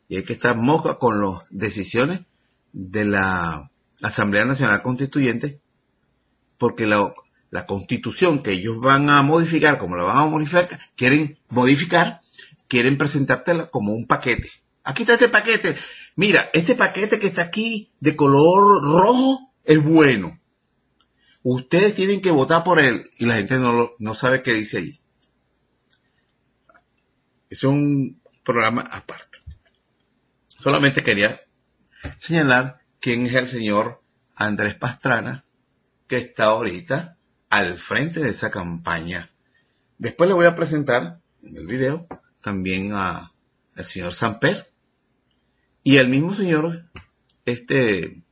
Y 0.08 0.16
hay 0.16 0.23
que 0.25 0.34
estar 0.34 0.56
moja 0.56 0.99
con 0.99 1.20
las 1.20 1.44
decisiones 1.50 2.20
de 2.73 3.04
la 3.04 3.70
Asamblea 4.02 4.44
Nacional 4.44 4.82
Constituyente 4.82 5.61
porque 6.58 6.87
la, 6.87 7.12
la 7.50 7.66
constitución 7.66 8.42
que 8.42 8.52
ellos 8.52 8.78
van 8.80 9.11
a 9.11 9.23
modificar, 9.23 9.78
como 9.78 9.96
la 9.96 10.04
van 10.04 10.18
a 10.18 10.26
modificar, 10.26 10.68
quieren 10.96 11.38
modificar, 11.49 12.20
quieren 12.68 12.99
presentártela 12.99 13.70
como 13.70 13.92
un 13.92 14.06
paquete. 14.06 14.50
Aquí 14.82 15.02
está 15.02 15.14
este 15.14 15.28
paquete. 15.28 15.76
mira, 16.16 16.50
este 16.52 16.75
paquete 16.75 17.18
que 17.18 17.26
está 17.26 17.42
aquí 17.42 17.90
de 18.00 18.16
color 18.16 18.82
rojo 18.82 19.52
es 19.64 19.82
bueno. 19.82 20.40
Ustedes 21.42 21.94
tienen 21.94 22.20
que 22.20 22.30
votar 22.30 22.64
por 22.64 22.80
él 22.80 23.11
y 23.18 23.26
la 23.26 23.34
gente 23.34 23.58
no, 23.58 23.92
no 23.99 24.14
sabe 24.14 24.42
qué 24.42 24.52
dice 24.52 24.78
allí. 24.78 24.99
Es 27.50 27.64
un 27.64 28.20
programa 28.42 28.82
aparte. 28.82 29.33
Solamente 30.64 31.02
quería 31.02 31.42
señalar 32.16 32.80
quién 32.99 33.26
es 33.26 33.35
el 33.35 33.47
señor 33.47 34.00
Andrés 34.35 34.75
Pastrana, 34.75 35.44
que 36.09 36.16
está 36.16 36.44
ahorita 36.44 37.18
al 37.50 37.76
frente 37.76 38.21
de 38.21 38.30
esa 38.30 38.50
campaña. 38.50 39.30
Después 39.99 40.26
le 40.26 40.33
voy 40.33 40.47
a 40.47 40.54
presentar 40.54 41.21
en 41.42 41.56
el 41.56 41.66
video 41.66 42.06
también 42.40 42.92
a 42.94 43.30
el 43.76 43.85
señor 43.85 44.14
Samper 44.14 44.73
y 45.83 45.99
el 45.99 46.09
mismo 46.09 46.33
señor 46.33 46.88
este 47.44 48.23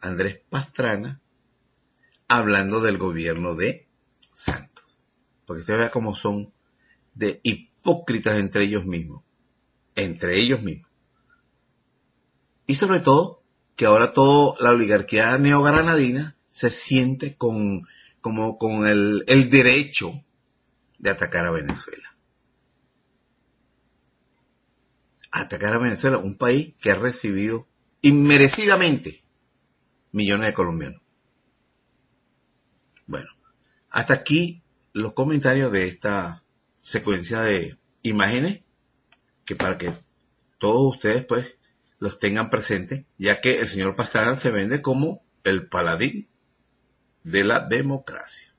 Andrés 0.00 0.40
Pastrana 0.50 1.20
hablando 2.28 2.80
del 2.80 2.98
gobierno 2.98 3.56
de 3.56 3.88
Santos. 4.32 4.84
Porque 5.46 5.62
usted 5.62 5.78
vea 5.78 5.90
cómo 5.90 6.14
son 6.14 6.52
de 7.14 7.40
hipócritas 7.42 8.38
entre 8.38 8.62
ellos 8.62 8.86
mismos. 8.86 9.24
Entre 9.96 10.38
ellos 10.38 10.62
mismos. 10.62 10.91
Y 12.66 12.74
sobre 12.74 13.00
todo, 13.00 13.42
que 13.76 13.86
ahora 13.86 14.12
toda 14.12 14.56
la 14.60 14.70
oligarquía 14.70 15.36
neogranadina 15.38 16.36
se 16.50 16.70
siente 16.70 17.36
con, 17.36 17.86
como 18.20 18.58
con 18.58 18.86
el, 18.86 19.24
el 19.26 19.50
derecho 19.50 20.22
de 20.98 21.10
atacar 21.10 21.46
a 21.46 21.50
Venezuela. 21.50 22.16
Atacar 25.30 25.72
a 25.72 25.78
Venezuela, 25.78 26.18
un 26.18 26.36
país 26.36 26.74
que 26.80 26.90
ha 26.90 26.94
recibido 26.94 27.66
inmerecidamente 28.02 29.22
millones 30.12 30.48
de 30.48 30.54
colombianos. 30.54 31.00
Bueno, 33.06 33.28
hasta 33.90 34.14
aquí 34.14 34.62
los 34.92 35.14
comentarios 35.14 35.72
de 35.72 35.88
esta 35.88 36.44
secuencia 36.80 37.40
de 37.40 37.78
imágenes 38.02 38.60
que 39.44 39.56
para 39.56 39.78
que 39.78 39.92
todos 40.58 40.96
ustedes 40.96 41.24
pues 41.24 41.56
los 42.02 42.18
tengan 42.18 42.50
presentes, 42.50 43.04
ya 43.16 43.40
que 43.40 43.60
el 43.60 43.68
señor 43.68 43.94
Pastrana 43.94 44.34
se 44.34 44.50
vende 44.50 44.82
como 44.82 45.22
el 45.44 45.68
paladín 45.68 46.26
de 47.22 47.44
la 47.44 47.60
democracia. 47.60 48.52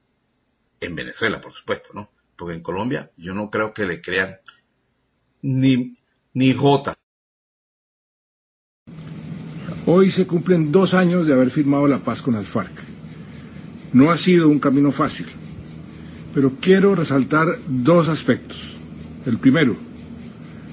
En 0.79 0.95
Venezuela, 0.95 1.41
por 1.41 1.51
supuesto, 1.51 1.89
¿no? 1.93 2.09
Porque 2.37 2.55
en 2.55 2.63
Colombia 2.63 3.11
yo 3.17 3.33
no 3.33 3.51
creo 3.51 3.73
que 3.73 3.85
le 3.85 4.01
crean 4.01 4.37
ni, 5.41 5.93
ni 6.33 6.53
J. 6.53 6.93
Hoy 9.87 10.09
se 10.09 10.25
cumplen 10.25 10.71
dos 10.71 10.93
años 10.93 11.27
de 11.27 11.33
haber 11.33 11.51
firmado 11.51 11.85
la 11.85 11.99
paz 11.99 12.21
con 12.21 12.35
las 12.35 12.47
FARC. 12.47 12.71
No 13.91 14.09
ha 14.09 14.17
sido 14.17 14.47
un 14.47 14.61
camino 14.61 14.93
fácil, 14.93 15.27
pero 16.33 16.53
quiero 16.61 16.95
resaltar 16.95 17.57
dos 17.67 18.07
aspectos. 18.07 18.77
El 19.25 19.37
primero, 19.37 19.75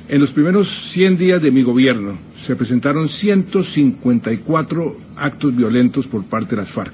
en 0.06 0.20
los 0.20 0.30
primeros 0.30 0.92
100 0.92 1.18
días 1.18 1.42
de 1.42 1.50
mi 1.50 1.64
gobierno 1.64 2.29
se 2.44 2.56
presentaron 2.56 3.08
154 3.08 4.96
actos 5.16 5.54
violentos 5.54 6.06
por 6.06 6.24
parte 6.24 6.56
de 6.56 6.62
las 6.62 6.70
FARC. 6.70 6.92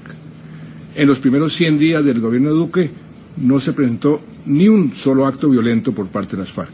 En 0.95 1.07
los 1.07 1.19
primeros 1.19 1.53
100 1.53 1.79
días 1.79 2.03
del 2.03 2.19
gobierno 2.19 2.49
de 2.49 2.55
Duque 2.55 2.89
no 3.37 3.59
se 3.59 3.73
presentó 3.73 4.21
ni 4.45 4.67
un 4.67 4.93
solo 4.93 5.25
acto 5.25 5.49
violento 5.49 5.93
por 5.93 6.07
parte 6.07 6.35
de 6.35 6.43
las 6.43 6.51
FARC. 6.51 6.71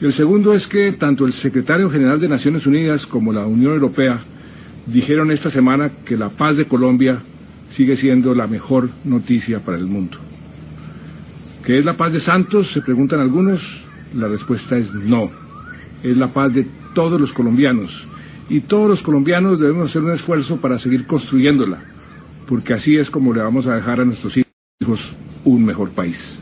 Y 0.00 0.04
el 0.04 0.12
segundo 0.12 0.54
es 0.54 0.66
que 0.66 0.92
tanto 0.92 1.26
el 1.26 1.32
secretario 1.32 1.88
general 1.90 2.20
de 2.20 2.28
Naciones 2.28 2.66
Unidas 2.66 3.06
como 3.06 3.32
la 3.32 3.46
Unión 3.46 3.72
Europea 3.72 4.20
dijeron 4.86 5.30
esta 5.30 5.50
semana 5.50 5.90
que 6.04 6.16
la 6.16 6.28
paz 6.28 6.56
de 6.56 6.66
Colombia 6.66 7.20
sigue 7.74 7.96
siendo 7.96 8.34
la 8.34 8.46
mejor 8.46 8.90
noticia 9.04 9.60
para 9.60 9.78
el 9.78 9.86
mundo. 9.86 10.18
¿Qué 11.64 11.78
es 11.78 11.84
la 11.84 11.96
paz 11.96 12.12
de 12.12 12.20
Santos? 12.20 12.70
Se 12.72 12.82
preguntan 12.82 13.20
algunos. 13.20 13.82
La 14.14 14.28
respuesta 14.28 14.76
es 14.76 14.92
no. 14.92 15.30
Es 16.02 16.16
la 16.16 16.26
paz 16.28 16.52
de 16.52 16.66
todos 16.94 17.20
los 17.20 17.32
colombianos. 17.32 18.06
Y 18.48 18.60
todos 18.60 18.88
los 18.88 19.02
colombianos 19.02 19.58
debemos 19.58 19.90
hacer 19.90 20.02
un 20.02 20.12
esfuerzo 20.12 20.58
para 20.58 20.78
seguir 20.78 21.06
construyéndola, 21.06 21.78
porque 22.48 22.74
así 22.74 22.96
es 22.96 23.10
como 23.10 23.32
le 23.32 23.40
vamos 23.40 23.66
a 23.66 23.76
dejar 23.76 24.00
a 24.00 24.04
nuestros 24.04 24.36
hijos 24.36 25.12
un 25.44 25.64
mejor 25.64 25.90
país. 25.90 26.41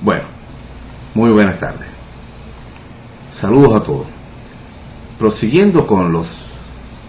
Bueno, 0.00 0.24
muy 1.14 1.30
buenas 1.30 1.58
tardes. 1.58 1.88
Saludos 3.32 3.80
a 3.80 3.84
todos. 3.84 4.06
Prosiguiendo 5.18 5.86
con 5.86 6.12
los, 6.12 6.28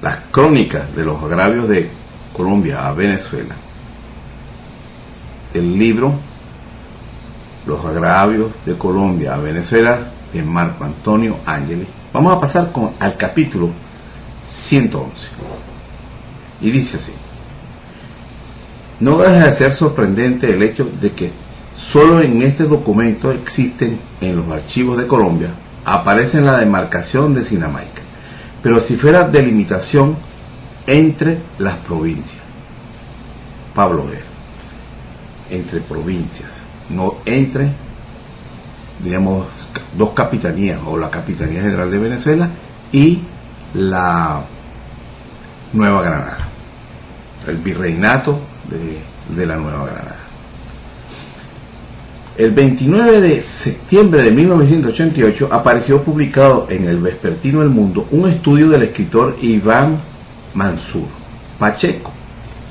las 0.01 0.17
crónicas 0.31 0.95
de 0.95 1.03
los 1.03 1.21
agravios 1.21 1.67
de 1.67 1.89
Colombia 2.35 2.87
a 2.87 2.93
Venezuela, 2.93 3.55
el 5.53 5.77
libro 5.77 6.13
Los 7.65 7.83
agravios 7.83 8.51
de 8.65 8.77
Colombia 8.77 9.35
a 9.35 9.39
Venezuela 9.39 9.99
de 10.31 10.43
Marco 10.43 10.85
Antonio 10.85 11.37
Ángeles. 11.45 11.87
Vamos 12.13 12.37
a 12.37 12.39
pasar 12.39 12.71
con, 12.71 12.93
al 12.99 13.17
capítulo 13.17 13.69
111. 14.45 15.11
Y 16.61 16.71
dice 16.71 16.95
así. 16.95 17.11
No 19.01 19.17
deja 19.17 19.47
de 19.47 19.53
ser 19.53 19.73
sorprendente 19.73 20.53
el 20.53 20.63
hecho 20.63 20.89
de 21.01 21.11
que 21.11 21.31
Solo 21.77 22.21
en 22.21 22.41
este 22.41 22.63
documento 22.63 23.31
existen 23.31 23.99
en 24.19 24.35
los 24.35 24.51
archivos 24.51 24.97
de 24.97 25.05
Colombia, 25.05 25.49
aparece 25.85 26.41
la 26.41 26.57
demarcación 26.57 27.35
de 27.35 27.45
Sinamaica, 27.45 28.01
pero 28.63 28.81
si 28.81 28.95
fuera 28.95 29.27
delimitación 29.27 30.17
entre 30.87 31.37
las 31.59 31.75
provincias. 31.75 32.41
Pablo 33.75 34.07
Ver, 34.07 34.23
entre 35.51 35.79
provincias, 35.81 36.49
no 36.89 37.17
entre, 37.25 37.71
digamos, 39.03 39.45
dos 39.95 40.09
capitanías, 40.09 40.79
o 40.83 40.97
la 40.97 41.11
Capitanía 41.11 41.61
General 41.61 41.91
de 41.91 41.99
Venezuela 41.99 42.49
y 42.91 43.21
la 43.75 44.41
Nueva 45.73 46.01
Granada, 46.01 46.37
el 47.47 47.57
virreinato 47.57 48.39
de 49.29 49.45
la 49.45 49.57
Nueva 49.57 49.85
Granada. 49.85 50.16
El 52.37 52.51
29 52.51 53.19
de 53.19 53.41
septiembre 53.41 54.21
de 54.21 54.29
1988 54.29 55.49
apareció 55.51 56.03
publicado 56.03 56.67
en 56.69 56.87
el 56.87 56.99
Vespertino 56.99 57.63
El 57.63 57.69
Mundo 57.69 58.05
un 58.11 58.29
estudio 58.29 58.69
del 58.69 58.83
escritor 58.83 59.35
Iván 59.41 59.99
Mansur 60.53 61.07
Pacheco, 61.57 62.11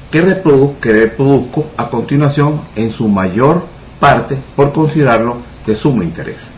que, 0.08 0.22
reproduzco 0.22 1.66
a 1.76 1.88
continuación 1.88 2.60
en 2.76 2.92
su 2.92 3.08
mayor 3.08 3.64
parte 3.98 4.38
por 4.54 4.72
considerarlo 4.72 5.38
de 5.66 5.74
sumo 5.74 6.04
interés. 6.04 6.52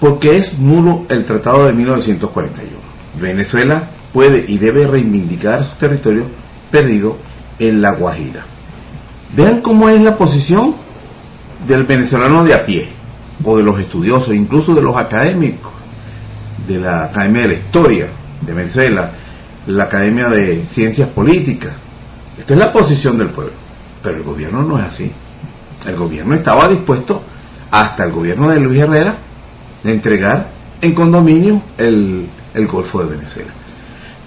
Porque 0.00 0.36
es 0.36 0.58
nulo 0.58 1.06
el 1.08 1.24
Tratado 1.24 1.64
de 1.64 1.72
1941. 1.72 2.72
Venezuela 3.18 3.88
puede 4.12 4.44
y 4.46 4.58
debe 4.58 4.86
reivindicar 4.86 5.64
su 5.64 5.76
territorio 5.76 6.26
perdido 6.70 7.16
en 7.58 7.80
la 7.80 7.92
Guajira. 7.92 8.44
Vean 9.34 9.62
cómo 9.62 9.88
es 9.88 9.98
la 10.02 10.18
posición 10.18 10.81
del 11.66 11.84
venezolano 11.84 12.44
de 12.44 12.54
a 12.54 12.64
pie, 12.64 12.88
o 13.44 13.56
de 13.56 13.62
los 13.62 13.78
estudiosos, 13.80 14.34
incluso 14.34 14.74
de 14.74 14.82
los 14.82 14.96
académicos, 14.96 15.72
de 16.66 16.78
la 16.78 17.04
Academia 17.04 17.42
de 17.42 17.48
la 17.48 17.54
Historia 17.54 18.06
de 18.40 18.52
Venezuela, 18.52 19.10
la 19.66 19.84
Academia 19.84 20.28
de 20.28 20.64
Ciencias 20.66 21.08
Políticas. 21.08 21.72
Esta 22.38 22.54
es 22.54 22.58
la 22.58 22.72
posición 22.72 23.18
del 23.18 23.28
pueblo. 23.28 23.52
Pero 24.02 24.16
el 24.16 24.22
gobierno 24.22 24.62
no 24.62 24.78
es 24.78 24.84
así. 24.84 25.10
El 25.86 25.96
gobierno 25.96 26.34
estaba 26.34 26.68
dispuesto, 26.68 27.22
hasta 27.70 28.04
el 28.04 28.12
gobierno 28.12 28.50
de 28.50 28.60
Luis 28.60 28.80
Herrera, 28.80 29.14
de 29.82 29.92
entregar 29.92 30.48
en 30.80 30.94
condominio 30.94 31.62
el, 31.78 32.26
el 32.54 32.66
Golfo 32.66 33.02
de 33.02 33.16
Venezuela. 33.16 33.50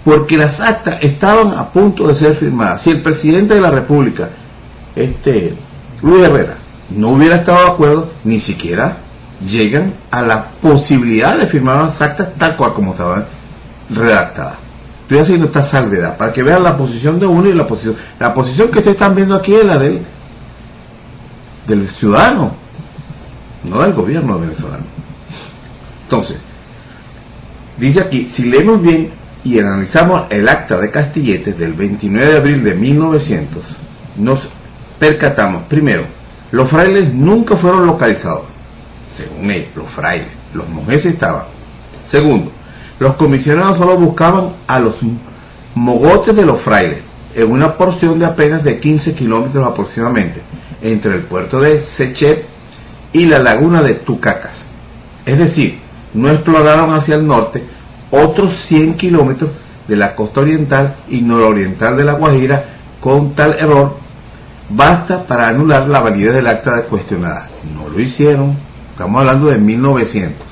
Porque 0.03 0.37
las 0.37 0.59
actas 0.59 0.99
estaban 1.01 1.57
a 1.57 1.69
punto 1.69 2.07
de 2.07 2.15
ser 2.15 2.35
firmadas. 2.35 2.81
Si 2.81 2.91
el 2.91 3.01
presidente 3.01 3.55
de 3.55 3.61
la 3.61 3.71
República, 3.71 4.29
este, 4.95 5.53
Luis 6.01 6.23
Herrera, 6.23 6.57
no 6.89 7.09
hubiera 7.09 7.37
estado 7.37 7.65
de 7.65 7.71
acuerdo, 7.71 8.11
ni 8.23 8.39
siquiera 8.39 8.97
llegan 9.47 9.93
a 10.11 10.21
la 10.21 10.45
posibilidad 10.61 11.37
de 11.37 11.47
firmar 11.47 11.83
las 11.83 12.01
actas 12.01 12.29
tal 12.37 12.55
cual 12.55 12.73
como 12.73 12.91
estaban 12.91 13.25
redactadas. 13.89 14.55
Estoy 15.03 15.19
haciendo 15.19 15.45
esta 15.45 15.63
salvedad 15.63 16.17
para 16.17 16.33
que 16.33 16.41
vean 16.41 16.63
la 16.63 16.77
posición 16.77 17.19
de 17.19 17.27
uno 17.27 17.47
y 17.47 17.53
la 17.53 17.67
posición. 17.67 17.95
La 18.19 18.33
posición 18.33 18.69
que 18.69 18.79
ustedes 18.79 18.95
están 18.95 19.15
viendo 19.15 19.35
aquí 19.35 19.53
es 19.53 19.65
la 19.65 19.77
del, 19.77 20.01
del 21.67 21.87
ciudadano, 21.87 22.53
no 23.63 23.81
del 23.81 23.93
gobierno 23.93 24.39
venezolano. 24.39 24.83
Entonces, 26.03 26.37
dice 27.77 27.99
aquí, 28.01 28.27
si 28.31 28.45
leemos 28.45 28.81
bien 28.81 29.11
y 29.43 29.59
analizamos 29.59 30.25
el 30.31 30.49
acta 30.49 30.79
de 30.79 30.89
Castilletes 30.89 31.57
del 31.57 31.73
29 31.73 32.31
de 32.31 32.37
abril 32.37 32.63
de 32.63 32.73
1900, 32.73 33.63
nos 34.17 34.39
percatamos, 34.97 35.63
primero, 35.63 36.14
los 36.55 36.69
frailes 36.69 37.13
nunca 37.13 37.57
fueron 37.57 37.85
localizados, 37.85 38.43
según 39.11 39.51
ellos, 39.51 39.71
los 39.75 39.89
frailes, 39.89 40.29
los 40.53 40.69
monjes 40.69 41.05
estaban. 41.05 41.43
Segundo, 42.07 42.49
los 42.97 43.15
comisionados 43.15 43.77
solo 43.77 43.97
buscaban 43.97 44.51
a 44.65 44.79
los 44.79 44.95
mogotes 45.73 46.33
de 46.33 46.45
los 46.45 46.61
frailes 46.61 46.99
en 47.35 47.51
una 47.51 47.73
porción 47.73 48.19
de 48.19 48.25
apenas 48.25 48.63
de 48.63 48.79
15 48.79 49.15
kilómetros 49.15 49.67
aproximadamente 49.67 50.41
entre 50.81 51.15
el 51.15 51.23
puerto 51.23 51.59
de 51.59 51.81
Sechet 51.81 52.45
y 53.11 53.25
la 53.25 53.39
laguna 53.39 53.81
de 53.81 53.95
Tucacas. 53.95 54.67
Es 55.25 55.37
decir, 55.37 55.77
no 56.13 56.29
exploraron 56.29 56.93
hacia 56.93 57.15
el 57.15 57.27
norte 57.27 57.65
otros 58.11 58.55
100 58.55 58.93
kilómetros 58.93 59.49
de 59.89 59.97
la 59.97 60.15
costa 60.15 60.39
oriental 60.39 60.95
y 61.09 61.21
nororiental 61.21 61.97
de 61.97 62.05
la 62.05 62.13
Guajira 62.13 62.63
con 63.01 63.33
tal 63.33 63.57
error 63.59 64.04
basta 64.69 65.23
para 65.23 65.47
anular 65.49 65.87
la 65.87 65.99
validez 65.99 66.33
del 66.33 66.47
acta 66.47 66.83
cuestionada. 66.83 67.49
No 67.75 67.89
lo 67.89 67.99
hicieron. 67.99 68.55
Estamos 68.91 69.19
hablando 69.19 69.47
de 69.47 69.57
1900. 69.57 70.47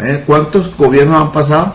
¿Eh? 0.00 0.22
¿Cuántos 0.26 0.76
gobiernos 0.76 1.20
han 1.20 1.32
pasado? 1.32 1.74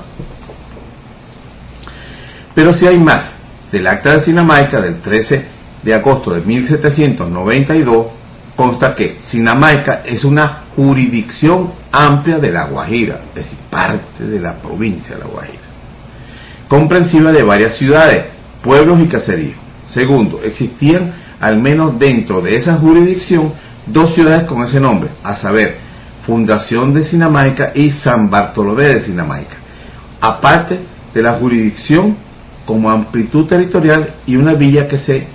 Pero 2.55 2.73
si 2.73 2.87
hay 2.87 2.99
más. 2.99 3.33
Del 3.71 3.87
acta 3.87 4.13
de 4.13 4.19
Sinamaica 4.19 4.79
del 4.79 5.01
13 5.01 5.45
de 5.81 5.93
agosto 5.93 6.31
de 6.31 6.41
1792 6.41 8.05
consta 8.55 8.93
que 8.93 9.17
Sinamaica 9.21 10.03
es 10.05 10.23
una 10.23 10.59
jurisdicción 10.75 11.71
amplia 11.91 12.37
de 12.37 12.51
La 12.51 12.65
Guajira, 12.65 13.19
es 13.29 13.35
decir, 13.35 13.57
parte 13.69 14.23
de 14.23 14.39
la 14.39 14.53
provincia 14.53 15.15
de 15.15 15.21
La 15.21 15.27
Guajira, 15.27 15.63
comprensiva 16.67 17.31
de 17.31 17.43
varias 17.43 17.73
ciudades, 17.73 18.25
pueblos 18.61 18.99
y 19.01 19.07
caseríos. 19.07 19.57
Segundo, 19.91 20.41
existían 20.43 21.13
al 21.43 21.59
menos 21.59 21.99
dentro 21.99 22.41
de 22.41 22.55
esa 22.55 22.75
jurisdicción 22.75 23.51
dos 23.85 24.13
ciudades 24.13 24.43
con 24.43 24.63
ese 24.63 24.79
nombre, 24.79 25.09
a 25.25 25.35
saber, 25.35 25.77
Fundación 26.25 26.93
de 26.93 27.03
Sinamaica 27.03 27.73
y 27.75 27.91
San 27.91 28.29
Bartolomé 28.29 28.83
de 28.83 29.01
Sinamaica, 29.01 29.57
aparte 30.21 30.79
de 31.13 31.21
la 31.21 31.33
jurisdicción 31.33 32.15
como 32.65 32.89
amplitud 32.89 33.45
territorial 33.45 34.13
y 34.25 34.37
una 34.37 34.53
villa 34.53 34.87
que 34.87 34.97
se, 34.97 35.27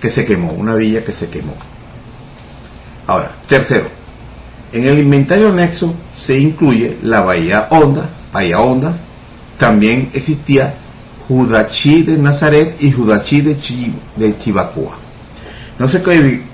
que 0.00 0.08
se 0.08 0.24
quemó, 0.24 0.52
una 0.52 0.76
villa 0.76 1.04
que 1.04 1.10
se 1.10 1.28
quemó. 1.28 1.54
Ahora, 3.08 3.32
tercero, 3.48 3.88
en 4.72 4.84
el 4.84 5.00
inventario 5.00 5.48
anexo 5.48 5.92
se 6.16 6.38
incluye 6.38 6.98
la 7.02 7.22
Bahía 7.22 7.66
Honda, 7.70 8.08
Bahía 8.32 8.60
Honda, 8.60 8.94
también 9.58 10.10
existía 10.14 10.74
Judachí 11.26 12.04
de 12.04 12.18
Nazaret 12.18 12.76
y 12.78 12.92
Judachí 12.92 13.40
de, 13.40 13.56
de 14.14 14.38
Chivacoa. 14.38 15.05
No 15.78 15.88
se, 15.88 16.02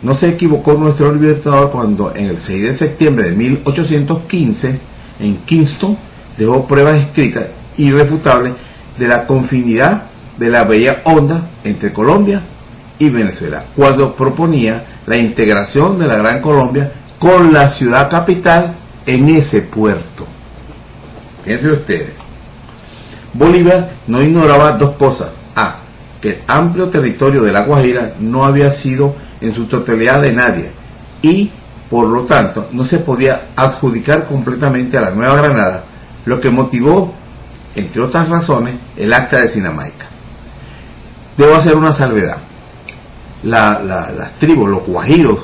no 0.03 0.15
se 0.15 0.29
equivocó 0.31 0.75
nuestro 0.75 1.13
libertador 1.13 1.71
cuando 1.71 2.13
en 2.15 2.27
el 2.27 2.39
6 2.39 2.63
de 2.63 2.75
septiembre 2.75 3.31
de 3.31 3.37
1815 3.37 4.81
en 5.21 5.37
Kingston 5.39 5.97
dejó 6.37 6.67
pruebas 6.67 6.99
escritas 6.99 7.47
irrefutables 7.79 8.55
de 8.99 9.09
la 9.09 9.27
confinidad 9.27 10.05
de 10.39 10.51
la 10.51 10.65
bella 10.65 11.03
onda 11.05 11.47
entre 11.63 11.93
Colombia 11.93 12.43
y 12.99 13.09
Venezuela, 13.11 13.65
cuando 13.77 14.15
proponía 14.15 14.85
la 15.07 15.17
integración 15.17 15.99
de 15.99 16.07
la 16.07 16.17
Gran 16.17 16.41
Colombia 16.41 16.91
con 17.19 17.53
la 17.53 17.69
ciudad 17.69 18.11
capital 18.11 18.75
en 19.07 19.29
ese 19.29 19.63
puerto. 19.63 20.27
Fíjense 21.45 21.71
ustedes. 21.71 22.13
Bolívar 23.33 23.91
no 24.09 24.21
ignoraba 24.21 24.73
dos 24.73 24.97
cosas 24.97 25.29
que 26.23 26.31
el 26.31 26.39
amplio 26.47 26.89
territorio 26.89 27.43
de 27.43 27.53
la 27.53 27.65
Guajira 27.65 28.15
no 28.21 28.47
había 28.47 28.73
sido 28.73 29.15
en 29.41 29.53
su 29.53 29.67
totalidad 29.67 30.23
de 30.23 30.33
nadie 30.33 30.71
y 31.21 31.51
por 31.91 32.07
lo 32.07 32.23
tanto 32.23 32.69
no 32.73 32.87
se 32.87 32.99
podía 32.99 33.49
adjudicar 33.57 34.27
completamente 34.27 34.97
a 34.97 35.03
la 35.03 35.11
Nueva 35.11 35.37
Granada, 35.37 35.85
lo 36.25 36.41
que 36.41 36.49
motivó, 36.49 37.13
entre 37.75 38.01
otras 38.01 38.29
razones, 38.29 38.77
el 38.97 39.13
acta 39.13 39.41
de 39.41 39.49
Sinamaica. 39.49 40.07
Debo 41.37 41.55
hacer 41.55 41.77
una 41.77 41.93
salvedad. 41.93 42.39
las 43.43 44.33
tribus, 44.39 44.71
los 44.71 44.87
guajiros, 44.87 45.41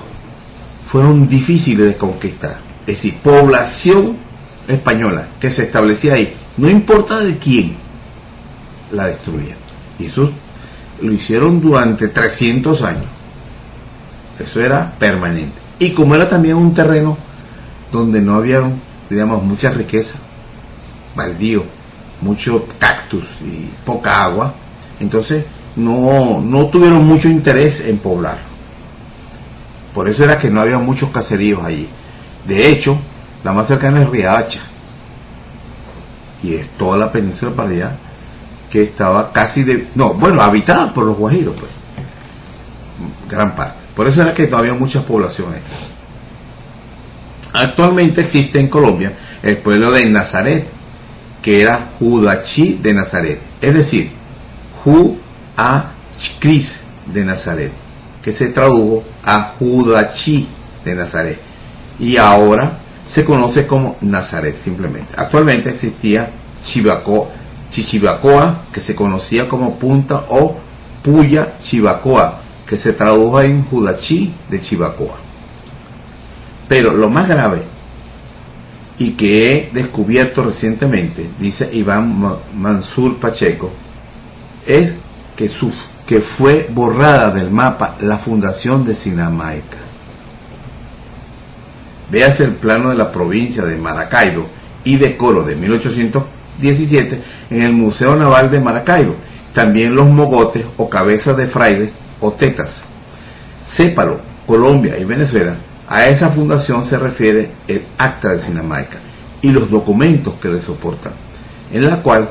fueron 0.90 1.28
difíciles 1.28 1.86
de 1.86 1.96
conquistar. 1.96 2.56
Es 2.82 2.94
decir, 2.94 3.18
población 3.18 4.16
española 4.66 5.26
que 5.40 5.50
se 5.50 5.64
establecía 5.64 6.14
ahí, 6.14 6.34
no 6.56 6.70
importa 6.70 7.20
de 7.20 7.36
quién, 7.36 7.76
la 8.92 9.06
destruían. 9.06 9.58
Y 9.98 10.06
eso 10.06 10.30
lo 11.00 11.12
hicieron 11.12 11.61
durante 11.61 12.08
300 12.08 12.82
años. 12.82 13.04
Eso 14.38 14.61
era 14.61 14.92
permanente. 14.98 15.58
Y 15.78 15.90
como 15.90 16.14
era 16.14 16.28
también 16.28 16.56
un 16.56 16.74
terreno 16.74 17.16
donde 17.92 18.20
no 18.20 18.34
había, 18.34 18.62
digamos, 19.08 19.42
mucha 19.42 19.70
riqueza, 19.70 20.18
baldío, 21.14 21.64
mucho 22.20 22.66
cactus 22.78 23.24
y 23.44 23.68
poca 23.84 24.24
agua, 24.24 24.54
entonces 25.00 25.44
no, 25.76 26.40
no 26.40 26.66
tuvieron 26.66 27.06
mucho 27.06 27.28
interés 27.28 27.87
en 27.87 27.98
poblar. 27.98 28.38
Por 29.94 30.08
eso 30.08 30.24
era 30.24 30.38
que 30.38 30.50
no 30.50 30.61
había 30.61 30.78
muchos 30.78 31.11
caseríos 31.11 31.64
allí. 31.64 31.88
De 32.46 32.70
hecho, 32.70 32.98
la 33.44 33.52
más 33.52 33.66
cercana 33.66 34.02
es 34.02 34.11
Riacha. 34.11 34.61
Y 36.42 36.54
es 36.54 36.68
toda 36.76 36.96
la 36.96 37.11
península 37.11 37.52
para 37.52 37.70
allá 37.70 37.96
que 38.70 38.83
estaba 38.85 39.33
casi 39.33 39.62
de, 39.64 39.88
no, 39.94 40.14
bueno, 40.14 40.42
habitada 40.42 40.92
por 40.92 41.04
los 41.04 41.16
guajiros, 41.16 41.54
pues, 41.59 41.70
gran 43.28 43.54
parte. 43.54 43.74
Por 43.94 44.07
eso 44.07 44.22
era 44.22 44.35
que 44.35 44.46
todavía 44.46 44.74
muchas 44.74 45.04
poblaciones. 45.04 45.61
Actualmente 47.52 48.20
existe 48.20 48.61
en 48.61 48.68
Colombia 48.68 49.12
el 49.42 49.57
pueblo 49.59 49.90
de 49.90 50.07
Nazaret, 50.07 50.66
que 51.42 51.61
era 51.62 51.88
Judachí 51.98 52.78
de 52.83 52.92
Nazaret, 52.92 53.40
es 53.61 53.74
decir, 53.74 54.11
Ju-A-Cris 54.85 56.81
de 57.07 57.24
Nazaret, 57.24 57.72
que 58.22 58.33
se 58.33 58.48
tradujo 58.48 59.02
a 59.24 59.54
Judachí 59.59 60.46
de 60.85 60.94
Nazaret. 60.94 61.38
Y 61.98 62.16
ahora 62.16 62.78
se 63.07 63.24
conoce 63.24 63.66
como 63.66 63.96
Nazaret 64.02 64.57
simplemente. 64.62 65.14
Actualmente 65.16 65.70
existía 65.70 66.31
Chivaco, 66.64 67.31
Chichibacoa, 67.70 68.62
que 68.72 68.81
se 68.81 68.94
conocía 68.94 69.48
como 69.48 69.78
Punta, 69.78 70.24
o 70.28 70.57
Puya 71.02 71.54
Chivacoa, 71.62 72.40
que 72.66 72.76
se 72.76 72.92
tradujo 72.92 73.40
en 73.40 73.64
Judachí 73.64 74.33
de 74.50 74.61
Chivacoa. 74.61 75.16
Pero 76.68 76.92
lo 76.92 77.09
más 77.09 77.28
grave, 77.28 77.62
y 78.98 79.12
que 79.12 79.52
he 79.52 79.70
descubierto 79.72 80.44
recientemente, 80.44 81.28
dice 81.38 81.70
Iván 81.72 82.37
Mansur 82.57 83.16
Pacheco, 83.16 83.70
es 84.66 84.92
que, 85.37 86.20
fue 86.20 86.68
borrada 86.72 87.31
del 87.31 87.50
mapa 87.50 87.96
la 88.00 88.18
fundación 88.18 88.85
de 88.85 88.94
Sinamaica. 88.94 89.78
Véase 92.11 92.44
el 92.44 92.52
plano 92.52 92.90
de 92.90 92.96
la 92.96 93.12
provincia 93.12 93.64
de 93.64 93.76
Maracaibo 93.76 94.46
y 94.85 94.96
de 94.96 95.16
Coro 95.16 95.44
de 95.44 95.54
1817 96.61 97.21
en 97.51 97.62
el 97.62 97.73
Museo 97.73 98.16
Naval 98.16 98.51
de 98.51 98.61
Maracaibo. 98.61 99.14
También 99.55 99.94
los 99.94 100.09
mogotes 100.09 100.64
o 100.77 100.88
cabezas 100.88 101.37
de 101.37 101.47
frailes 101.47 101.90
o 102.21 102.33
tetas. 102.33 102.83
Sépalo, 103.64 104.21
Colombia 104.47 104.99
y 104.99 105.05
Venezuela, 105.05 105.57
a 105.88 106.07
esa 106.07 106.29
fundación 106.31 106.85
se 106.85 106.99
refiere 106.99 107.51
el 107.66 107.83
Acta 107.97 108.33
de 108.33 108.40
Sinamaica 108.40 108.99
y 109.40 109.51
los 109.51 109.71
documentos 109.71 110.35
que 110.40 110.49
le 110.49 110.61
soportan, 110.61 111.12
en 111.73 111.87
la 111.87 111.97
cual 112.03 112.29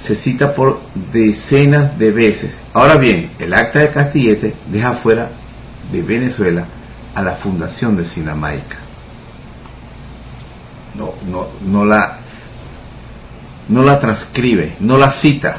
se 0.00 0.14
cita 0.14 0.54
por 0.54 0.80
decenas 1.12 1.98
de 1.98 2.12
veces. 2.12 2.54
Ahora 2.72 2.96
bien, 2.96 3.30
el 3.38 3.52
Acta 3.54 3.80
de 3.80 3.90
Castillete 3.90 4.54
deja 4.70 4.92
fuera 4.92 5.30
de 5.92 6.02
Venezuela 6.02 6.66
a 7.14 7.22
la 7.22 7.32
fundación 7.32 7.96
de 7.96 8.04
Sinamaica. 8.04 8.76
No, 10.96 11.12
no, 11.30 11.48
no 11.66 11.84
la 11.84 12.18
no 13.68 13.82
la 13.82 14.00
transcribe, 14.00 14.76
no 14.80 14.98
la 14.98 15.10
cita. 15.10 15.56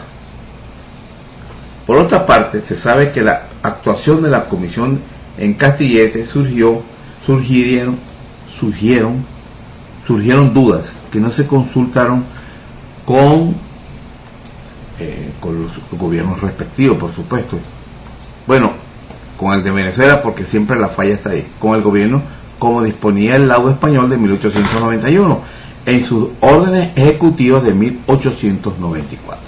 Por 1.85 1.97
otra 1.97 2.25
parte, 2.25 2.61
se 2.61 2.75
sabe 2.75 3.11
que 3.11 3.21
la 3.21 3.47
actuación 3.61 4.21
de 4.21 4.29
la 4.29 4.45
comisión 4.45 4.99
en 5.37 5.53
Castillete 5.53 6.25
surgió, 6.25 6.81
surgieron, 7.25 7.97
surgieron 8.51 9.25
surgieron 10.05 10.53
dudas 10.53 10.93
que 11.11 11.19
no 11.19 11.31
se 11.31 11.47
consultaron 11.47 12.23
con, 13.05 13.55
eh, 14.99 15.31
con 15.39 15.63
los 15.63 15.71
gobiernos 15.91 16.41
respectivos, 16.41 16.97
por 16.97 17.13
supuesto. 17.13 17.57
Bueno, 18.45 18.73
con 19.37 19.53
el 19.53 19.63
de 19.63 19.71
Venezuela, 19.71 20.21
porque 20.21 20.45
siempre 20.45 20.79
la 20.79 20.89
falla 20.89 21.15
está 21.15 21.31
ahí, 21.31 21.47
con 21.59 21.75
el 21.75 21.81
gobierno 21.81 22.21
como 22.59 22.83
disponía 22.83 23.35
el 23.35 23.47
laudo 23.47 23.69
español 23.69 24.09
de 24.09 24.17
1891 24.17 25.39
en 25.85 26.05
sus 26.05 26.29
órdenes 26.41 26.91
ejecutivas 26.95 27.63
de 27.63 27.73
1894. 27.73 29.43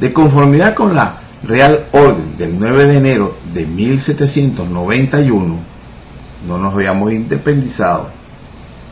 De 0.00 0.12
conformidad 0.12 0.74
con 0.74 0.94
la 0.94 1.18
Real 1.42 1.86
Orden 1.92 2.36
del 2.38 2.58
9 2.58 2.86
de 2.86 2.96
enero 2.96 3.36
de 3.52 3.66
1791, 3.66 5.56
no 6.46 6.58
nos 6.58 6.74
habíamos 6.74 7.12
independizado. 7.12 8.08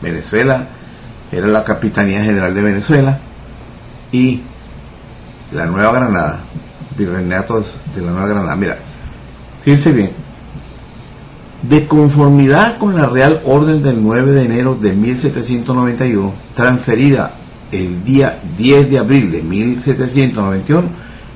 Venezuela 0.01 0.67
era 1.31 1.47
la 1.47 1.63
Capitanía 1.63 2.23
General 2.23 2.53
de 2.53 2.61
Venezuela 2.61 3.19
y 4.11 4.41
la 5.51 5.65
Nueva 5.65 5.93
Granada, 5.93 6.39
virreinato 6.97 7.63
de 7.95 8.01
la 8.01 8.11
Nueva 8.11 8.27
Granada. 8.27 8.55
Mira, 8.55 8.77
fíjense 9.63 9.91
bien, 9.91 10.11
de 11.63 11.87
conformidad 11.87 12.77
con 12.77 12.95
la 12.95 13.05
Real 13.05 13.41
Orden 13.45 13.81
del 13.81 14.03
9 14.03 14.33
de 14.33 14.43
enero 14.43 14.75
de 14.75 14.93
1791, 14.93 16.33
transferida 16.55 17.33
el 17.71 18.03
día 18.03 18.39
10 18.57 18.89
de 18.91 18.99
abril 18.99 19.31
de 19.31 19.41
1791 19.41 20.83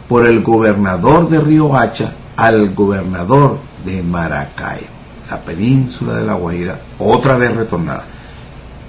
por 0.08 0.26
el 0.26 0.44
gobernador 0.44 1.30
de 1.30 1.40
Río 1.40 1.76
Hacha 1.76 2.14
al 2.36 2.74
gobernador 2.74 3.58
de 3.86 4.04
Maracaibo, 4.04 4.88
la 5.30 5.38
península 5.38 6.16
de 6.16 6.26
La 6.26 6.34
Guajira, 6.34 6.80
otra 7.00 7.38
vez 7.38 7.56
retornada. 7.56 8.04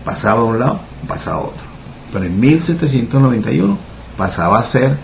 Pasaba 0.05 0.41
a 0.41 0.45
un 0.45 0.59
lado, 0.59 0.81
pasaba 1.07 1.37
a 1.37 1.41
otro. 1.41 1.69
Pero 2.13 2.25
en 2.25 2.41
1791 2.41 3.79
pasaba 4.17 4.59
a 4.59 4.65
ser 4.65 4.97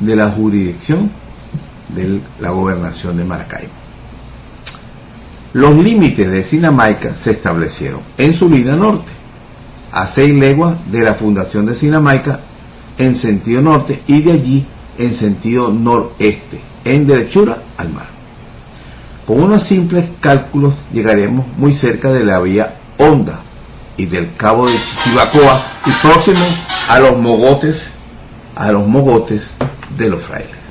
de 0.00 0.16
la 0.16 0.30
jurisdicción 0.30 1.10
de 1.94 2.20
la 2.40 2.50
gobernación 2.50 3.16
de 3.16 3.24
Maracaibo. 3.24 3.85
Los 5.56 5.74
límites 5.74 6.30
de 6.30 6.44
Sinamaica 6.44 7.16
se 7.16 7.30
establecieron 7.30 8.02
en 8.18 8.34
su 8.34 8.46
línea 8.50 8.76
norte, 8.76 9.10
a 9.90 10.06
seis 10.06 10.34
leguas 10.34 10.76
de 10.92 11.00
la 11.00 11.14
fundación 11.14 11.64
de 11.64 11.74
Sinamaica 11.74 12.40
en 12.98 13.16
sentido 13.16 13.62
norte 13.62 14.02
y 14.06 14.20
de 14.20 14.32
allí 14.32 14.66
en 14.98 15.14
sentido 15.14 15.72
noreste, 15.72 16.60
en 16.84 17.06
derechura 17.06 17.56
al 17.78 17.88
mar. 17.88 18.04
Con 19.26 19.44
unos 19.44 19.62
simples 19.62 20.04
cálculos 20.20 20.74
llegaremos 20.92 21.46
muy 21.56 21.72
cerca 21.72 22.12
de 22.12 22.22
la 22.22 22.38
vía 22.40 22.74
Honda 22.98 23.40
y 23.96 24.04
del 24.04 24.34
cabo 24.36 24.66
de 24.66 24.74
Chichibacoa 24.74 25.64
y 25.86 25.90
próximo 26.06 26.44
a 26.90 26.98
los 26.98 27.16
mogotes, 27.16 27.92
a 28.56 28.72
los 28.72 28.86
mogotes 28.86 29.56
de 29.96 30.10
los 30.10 30.22
frailes. 30.22 30.65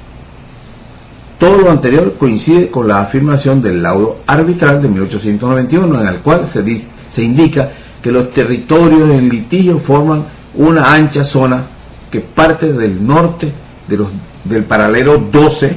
Todo 1.40 1.58
lo 1.58 1.72
anterior 1.72 2.16
coincide 2.18 2.70
con 2.70 2.88
la 2.88 3.02
afirmación 3.02 3.62
del 3.62 3.84
laudo 3.84 4.20
arbitral 4.26 4.82
de 4.82 4.88
1891, 4.88 6.02
en 6.02 6.08
el 6.08 6.18
cual 6.18 6.48
se, 6.48 6.64
se 7.10 7.24
indica 7.24 7.70
que 8.02 8.12
los 8.12 8.32
territorios 8.32 9.10
en 9.10 9.30
litigio 9.30 9.80
forman 9.80 10.26
una 10.56 10.94
ancha 10.94 11.24
zona 11.24 11.64
que 12.10 12.22
parte 12.22 12.72
del 12.72 13.06
norte 13.06 13.52
de 13.88 13.98
los, 13.98 14.08
del 14.44 14.64
paralelo 14.64 15.18
12 15.18 15.76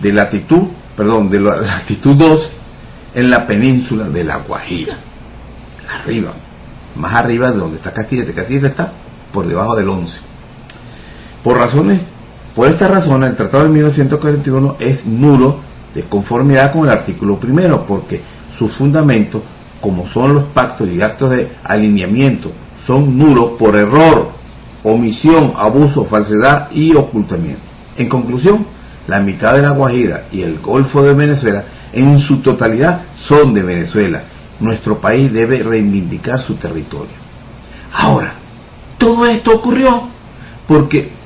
de 0.00 0.12
latitud, 0.12 0.62
perdón, 0.96 1.30
de 1.30 1.40
la 1.40 1.56
latitud 1.56 2.14
2 2.14 2.52
en 3.14 3.30
la 3.30 3.46
península 3.46 4.08
de 4.08 4.24
La 4.24 4.36
Guajira. 4.36 4.96
Arriba, 6.02 6.32
más 6.96 7.14
arriba 7.14 7.50
de 7.50 7.58
donde 7.58 7.76
está 7.76 7.92
Castilla. 7.92 8.24
Castilla 8.34 8.68
está 8.68 8.92
por 9.32 9.46
debajo 9.46 9.74
del 9.74 9.88
11. 9.88 10.20
Por 11.42 11.56
razones, 11.56 12.00
por 12.58 12.66
esta 12.66 12.88
razón, 12.88 13.22
el 13.22 13.36
Tratado 13.36 13.62
de 13.62 13.70
1941 13.70 14.78
es 14.80 15.06
nulo 15.06 15.58
de 15.94 16.02
conformidad 16.02 16.72
con 16.72 16.86
el 16.86 16.90
artículo 16.90 17.38
primero, 17.38 17.84
porque 17.86 18.20
sus 18.52 18.72
fundamentos, 18.72 19.42
como 19.80 20.08
son 20.08 20.34
los 20.34 20.42
pactos 20.42 20.88
y 20.88 21.00
actos 21.00 21.30
de 21.30 21.52
alineamiento, 21.62 22.50
son 22.84 23.16
nulos 23.16 23.52
por 23.56 23.76
error 23.76 24.30
omisión, 24.82 25.52
abuso, 25.56 26.04
falsedad 26.04 26.68
y 26.72 26.96
ocultamiento. 26.96 27.60
En 27.96 28.08
conclusión, 28.08 28.66
la 29.06 29.20
mitad 29.20 29.54
de 29.54 29.62
la 29.62 29.70
Guajira 29.70 30.24
y 30.32 30.42
el 30.42 30.58
Golfo 30.58 31.04
de 31.04 31.14
Venezuela 31.14 31.62
en 31.92 32.18
su 32.18 32.38
totalidad 32.38 33.02
son 33.16 33.54
de 33.54 33.62
Venezuela. 33.62 34.20
Nuestro 34.58 35.00
país 35.00 35.32
debe 35.32 35.62
reivindicar 35.62 36.40
su 36.40 36.54
territorio. 36.54 37.14
Ahora, 37.92 38.32
todo 38.98 39.26
esto 39.26 39.54
ocurrió 39.54 40.02
porque 40.66 41.17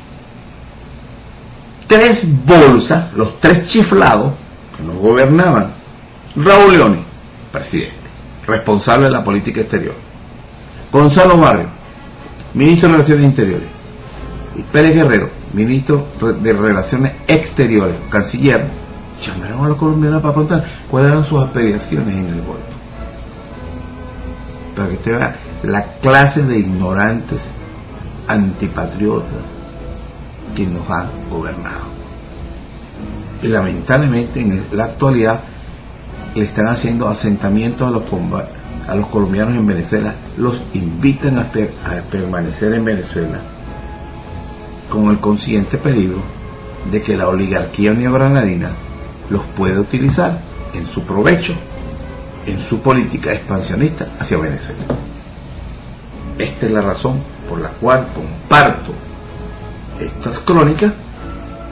tres 1.87 2.27
bolsas, 2.45 3.13
los 3.15 3.41
tres 3.41 3.69
chiflados 3.69 4.33
que 4.77 4.83
nos 4.83 4.97
gobernaban, 4.97 5.73
Raúl 6.37 6.73
Leoni, 6.73 7.03
presidente, 7.51 7.95
responsable 8.47 9.07
de 9.07 9.13
la 9.13 9.25
política 9.25 9.61
exterior, 9.61 9.95
Gonzalo 10.91 11.37
Barrio, 11.39 11.69
ministro 12.55 12.89
de 12.89 12.95
Relaciones 12.95 13.25
Interiores, 13.27 13.69
y 14.57 14.63
Pérez 14.63 14.95
Guerrero, 14.95 15.31
ministro 15.53 16.07
de 16.21 16.53
Relaciones 16.53 17.13
Exteriores, 17.27 17.97
canciller, 18.11 18.65
llamaron 19.25 19.65
a 19.65 19.69
los 19.69 19.79
colombianos 19.79 20.23
para 20.23 20.35
preguntar 20.35 20.65
cuáles 20.91 21.13
eran 21.13 21.25
sus 21.25 21.43
aspiraciones 21.43 22.15
en 22.15 22.27
el 22.29 22.43
Golfo. 22.43 22.63
Para 24.77 24.89
que 24.89 24.95
usted 24.95 25.19
vea 25.19 25.37
la 25.63 25.85
clase 26.01 26.43
de 26.43 26.59
ignorantes, 26.59 27.43
antipatriotas 28.27 29.62
que 30.55 30.67
nos 30.67 30.89
han 30.91 31.07
gobernado. 31.31 31.93
Y 33.43 33.49
lamentablemente 33.49 34.41
en 34.41 34.65
la 34.73 34.85
actualidad 34.85 35.41
le 36.35 36.45
están 36.45 36.69
haciendo 36.69 37.09
asentamientos 37.09 37.89
a 37.89 37.91
los 37.91 38.03
a 38.89 39.11
colombianos 39.11 39.55
en 39.55 39.67
Venezuela, 39.67 40.15
los 40.37 40.61
invitan 40.75 41.39
a, 41.39 41.51
permanecer 42.11 42.73
en 42.75 42.85
Venezuela 42.85 43.41
con 44.91 45.11
el 45.11 45.19
consciente 45.21 45.79
peligro 45.79 46.19
de 46.91 47.01
que 47.01 47.17
la 47.17 47.29
oligarquía 47.29 47.95
neogranadina 47.95 48.71
los 49.31 49.43
puede 49.57 49.79
utilizar 49.79 50.39
en 50.75 50.87
su 50.87 51.03
provecho, 51.03 51.55
en 52.47 52.59
su 52.59 52.81
política 52.81 53.33
expansionista 53.33 54.09
hacia 54.19 54.39
Venezuela. 54.39 54.83
Esta 56.39 56.67
es 56.67 56.73
la 56.73 56.83
razón 56.83 57.21
por 57.49 57.61
la 57.61 57.69
cual 57.69 58.07
comparto 58.15 58.93
estas 60.07 60.39
crónicas 60.41 60.93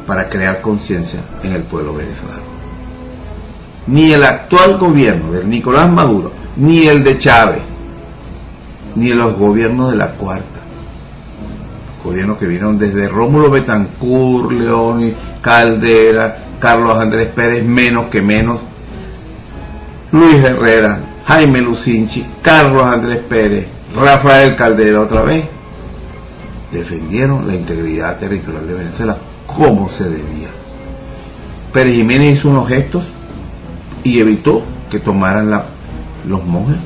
para 0.06 0.28
crear 0.28 0.60
conciencia 0.60 1.20
en 1.42 1.52
el 1.52 1.62
pueblo 1.62 1.94
venezolano. 1.94 2.50
Ni 3.86 4.12
el 4.12 4.24
actual 4.24 4.78
gobierno 4.78 5.32
de 5.32 5.44
Nicolás 5.44 5.90
Maduro 5.90 6.40
ni 6.56 6.86
el 6.86 7.02
de 7.02 7.18
Chávez, 7.18 7.62
ni 8.96 9.12
los 9.12 9.36
gobiernos 9.36 9.90
de 9.92 9.96
la 9.96 10.12
cuarta. 10.12 10.44
Gobiernos 12.04 12.38
que 12.38 12.46
vinieron 12.46 12.78
desde 12.78 13.08
Rómulo 13.08 13.50
Betancourt, 13.50 14.52
León, 14.52 15.12
Caldera, 15.42 16.36
Carlos 16.58 16.98
Andrés 16.98 17.28
Pérez, 17.28 17.64
menos 17.64 18.06
que 18.06 18.22
menos, 18.22 18.60
Luis 20.12 20.36
Herrera, 20.36 20.98
Jaime 21.26 21.60
Lucinchi, 21.60 22.26
Carlos 22.42 22.84
Andrés 22.84 23.20
Pérez, 23.28 23.66
Rafael 23.94 24.56
Caldera 24.56 25.00
otra 25.00 25.22
vez, 25.22 25.44
defendieron 26.72 27.46
la 27.46 27.54
integridad 27.54 28.18
territorial 28.18 28.66
de 28.66 28.74
Venezuela 28.74 29.16
como 29.46 29.88
se 29.90 30.04
debía. 30.04 30.48
Pérez 31.72 31.94
Jiménez 31.94 32.38
hizo 32.38 32.50
unos 32.50 32.68
gestos 32.68 33.04
y 34.04 34.18
evitó 34.18 34.62
que 34.90 35.00
tomaran 35.00 35.50
la 35.50 35.64
los 36.28 36.44
monjes. 36.44 36.76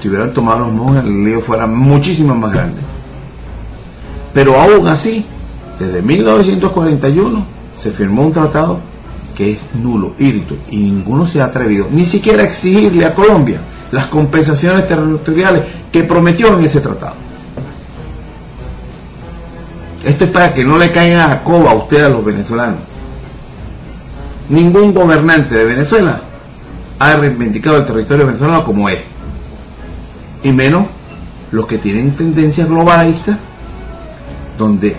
Si 0.00 0.08
hubieran 0.08 0.32
tomado 0.32 0.60
los 0.60 0.72
monjes, 0.72 1.04
el 1.04 1.24
lío 1.24 1.40
fuera 1.40 1.66
muchísimo 1.66 2.34
más 2.34 2.52
grande. 2.52 2.80
Pero 4.32 4.60
aún 4.60 4.86
así, 4.88 5.24
desde 5.78 6.02
1941 6.02 7.44
se 7.76 7.90
firmó 7.90 8.22
un 8.22 8.32
tratado 8.32 8.80
que 9.34 9.52
es 9.52 9.58
nulo, 9.74 10.14
írrito, 10.18 10.56
y 10.70 10.78
ninguno 10.78 11.26
se 11.26 11.42
ha 11.42 11.46
atrevido 11.46 11.88
ni 11.90 12.06
siquiera 12.06 12.42
a 12.42 12.46
exigirle 12.46 13.04
a 13.04 13.14
Colombia 13.14 13.60
las 13.90 14.06
compensaciones 14.06 14.88
territoriales 14.88 15.62
que 15.92 16.04
prometió 16.04 16.58
en 16.58 16.64
ese 16.64 16.80
tratado. 16.80 17.25
Esto 20.06 20.22
es 20.22 20.30
para 20.30 20.54
que 20.54 20.64
no 20.64 20.78
le 20.78 20.92
caigan 20.92 21.32
a 21.32 21.42
coba 21.42 21.72
a 21.72 21.74
ustedes 21.74 22.04
a 22.04 22.08
los 22.08 22.24
venezolanos. 22.24 22.78
Ningún 24.48 24.94
gobernante 24.94 25.52
de 25.52 25.64
Venezuela 25.64 26.22
ha 27.00 27.16
reivindicado 27.16 27.78
el 27.78 27.86
territorio 27.86 28.24
venezolano 28.24 28.64
como 28.64 28.88
es. 28.88 29.00
Y 30.44 30.52
menos 30.52 30.86
los 31.50 31.66
que 31.66 31.78
tienen 31.78 32.12
tendencias 32.12 32.68
globalistas, 32.68 33.36
donde 34.56 34.94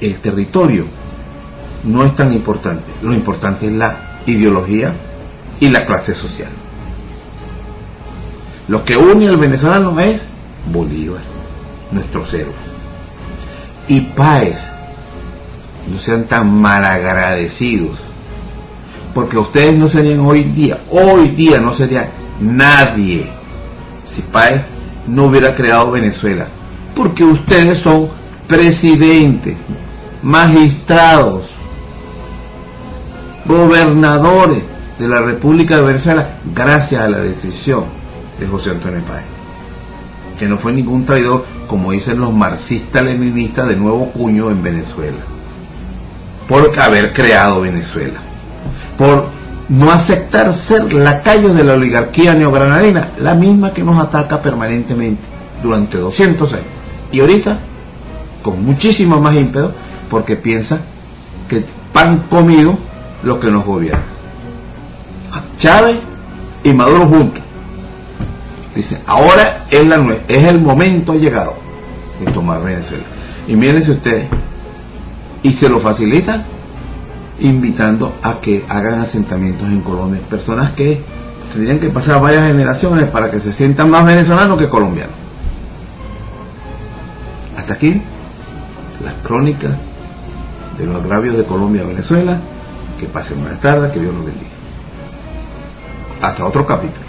el 0.00 0.14
territorio 0.20 0.84
no 1.82 2.04
es 2.04 2.14
tan 2.14 2.32
importante. 2.32 2.92
Lo 3.02 3.14
importante 3.14 3.66
es 3.66 3.72
la 3.72 4.20
ideología 4.26 4.94
y 5.58 5.70
la 5.70 5.84
clase 5.84 6.14
social. 6.14 6.50
Lo 8.68 8.84
que 8.84 8.96
une 8.96 9.28
al 9.28 9.38
venezolano 9.38 9.98
es 9.98 10.28
Bolívar, 10.72 11.22
nuestro 11.90 12.24
cero. 12.24 12.63
Y 13.88 14.00
Páez, 14.00 14.68
no 15.92 15.98
sean 16.00 16.24
tan 16.24 16.60
malagradecidos, 16.60 17.98
porque 19.14 19.38
ustedes 19.38 19.76
no 19.76 19.88
serían 19.88 20.20
hoy 20.20 20.44
día, 20.44 20.78
hoy 20.90 21.28
día 21.28 21.60
no 21.60 21.74
serían 21.74 22.08
nadie 22.40 23.30
si 24.04 24.22
Páez 24.22 24.62
no 25.06 25.26
hubiera 25.26 25.54
creado 25.54 25.90
Venezuela, 25.90 26.46
porque 26.94 27.24
ustedes 27.24 27.78
son 27.78 28.08
presidentes, 28.46 29.56
magistrados, 30.22 31.50
gobernadores 33.44 34.62
de 34.98 35.08
la 35.08 35.20
República 35.20 35.76
de 35.76 35.82
Venezuela 35.82 36.38
gracias 36.54 37.02
a 37.02 37.08
la 37.08 37.18
decisión 37.18 37.84
de 38.38 38.46
José 38.46 38.70
Antonio 38.70 39.02
Páez, 39.02 39.24
que 40.38 40.48
no 40.48 40.56
fue 40.56 40.72
ningún 40.72 41.04
traidor 41.04 41.44
como 41.66 41.92
dicen 41.92 42.20
los 42.20 42.32
marxistas-leninistas 42.32 43.68
de 43.68 43.76
nuevo 43.76 44.10
cuño 44.10 44.50
en 44.50 44.62
Venezuela, 44.62 45.18
por 46.48 46.78
haber 46.78 47.12
creado 47.12 47.62
Venezuela, 47.62 48.20
por 48.98 49.26
no 49.68 49.90
aceptar 49.90 50.54
ser 50.54 50.92
lacayos 50.92 51.54
de 51.54 51.64
la 51.64 51.74
oligarquía 51.74 52.34
neogranadina, 52.34 53.08
la 53.20 53.34
misma 53.34 53.72
que 53.72 53.82
nos 53.82 53.98
ataca 53.98 54.42
permanentemente 54.42 55.22
durante 55.62 55.98
200 55.98 56.52
años. 56.52 56.66
Y 57.10 57.20
ahorita, 57.20 57.58
con 58.42 58.64
muchísimo 58.64 59.20
más 59.20 59.34
ímpetu, 59.34 59.70
porque 60.10 60.36
piensa 60.36 60.78
que 61.48 61.64
pan 61.92 62.24
comido 62.28 62.76
lo 63.22 63.40
que 63.40 63.50
nos 63.50 63.64
gobierna. 63.64 64.02
Chávez 65.58 65.96
y 66.62 66.72
Maduro 66.72 67.06
juntos. 67.06 67.43
Dice, 68.74 68.98
ahora 69.06 69.66
es, 69.70 69.86
la, 69.86 70.04
es 70.26 70.44
el 70.44 70.60
momento 70.60 71.14
llegado 71.14 71.54
de 72.24 72.32
tomar 72.32 72.62
Venezuela. 72.62 73.04
Y 73.46 73.54
mírense 73.54 73.92
ustedes, 73.92 74.26
y 75.42 75.52
se 75.52 75.68
lo 75.68 75.78
facilitan 75.78 76.44
invitando 77.40 78.14
a 78.22 78.40
que 78.40 78.64
hagan 78.68 79.00
asentamientos 79.00 79.68
en 79.68 79.80
Colombia. 79.80 80.20
Personas 80.28 80.72
que 80.72 81.02
tendrían 81.52 81.78
que 81.78 81.90
pasar 81.90 82.20
varias 82.20 82.46
generaciones 82.46 83.08
para 83.10 83.30
que 83.30 83.40
se 83.40 83.52
sientan 83.52 83.90
más 83.90 84.04
venezolanos 84.04 84.58
que 84.58 84.68
colombianos. 84.68 85.14
Hasta 87.56 87.74
aquí 87.74 88.02
las 89.04 89.14
crónicas 89.22 89.72
de 90.78 90.86
los 90.86 90.96
agravios 90.96 91.36
de 91.36 91.44
Colombia 91.44 91.82
a 91.82 91.86
Venezuela. 91.86 92.40
Que 92.98 93.06
pasen 93.06 93.40
buenas 93.40 93.60
tardes, 93.60 93.92
que 93.92 94.00
Dios 94.00 94.14
los 94.14 94.24
bendiga. 94.24 94.50
Hasta 96.22 96.46
otro 96.46 96.64
capítulo. 96.64 97.03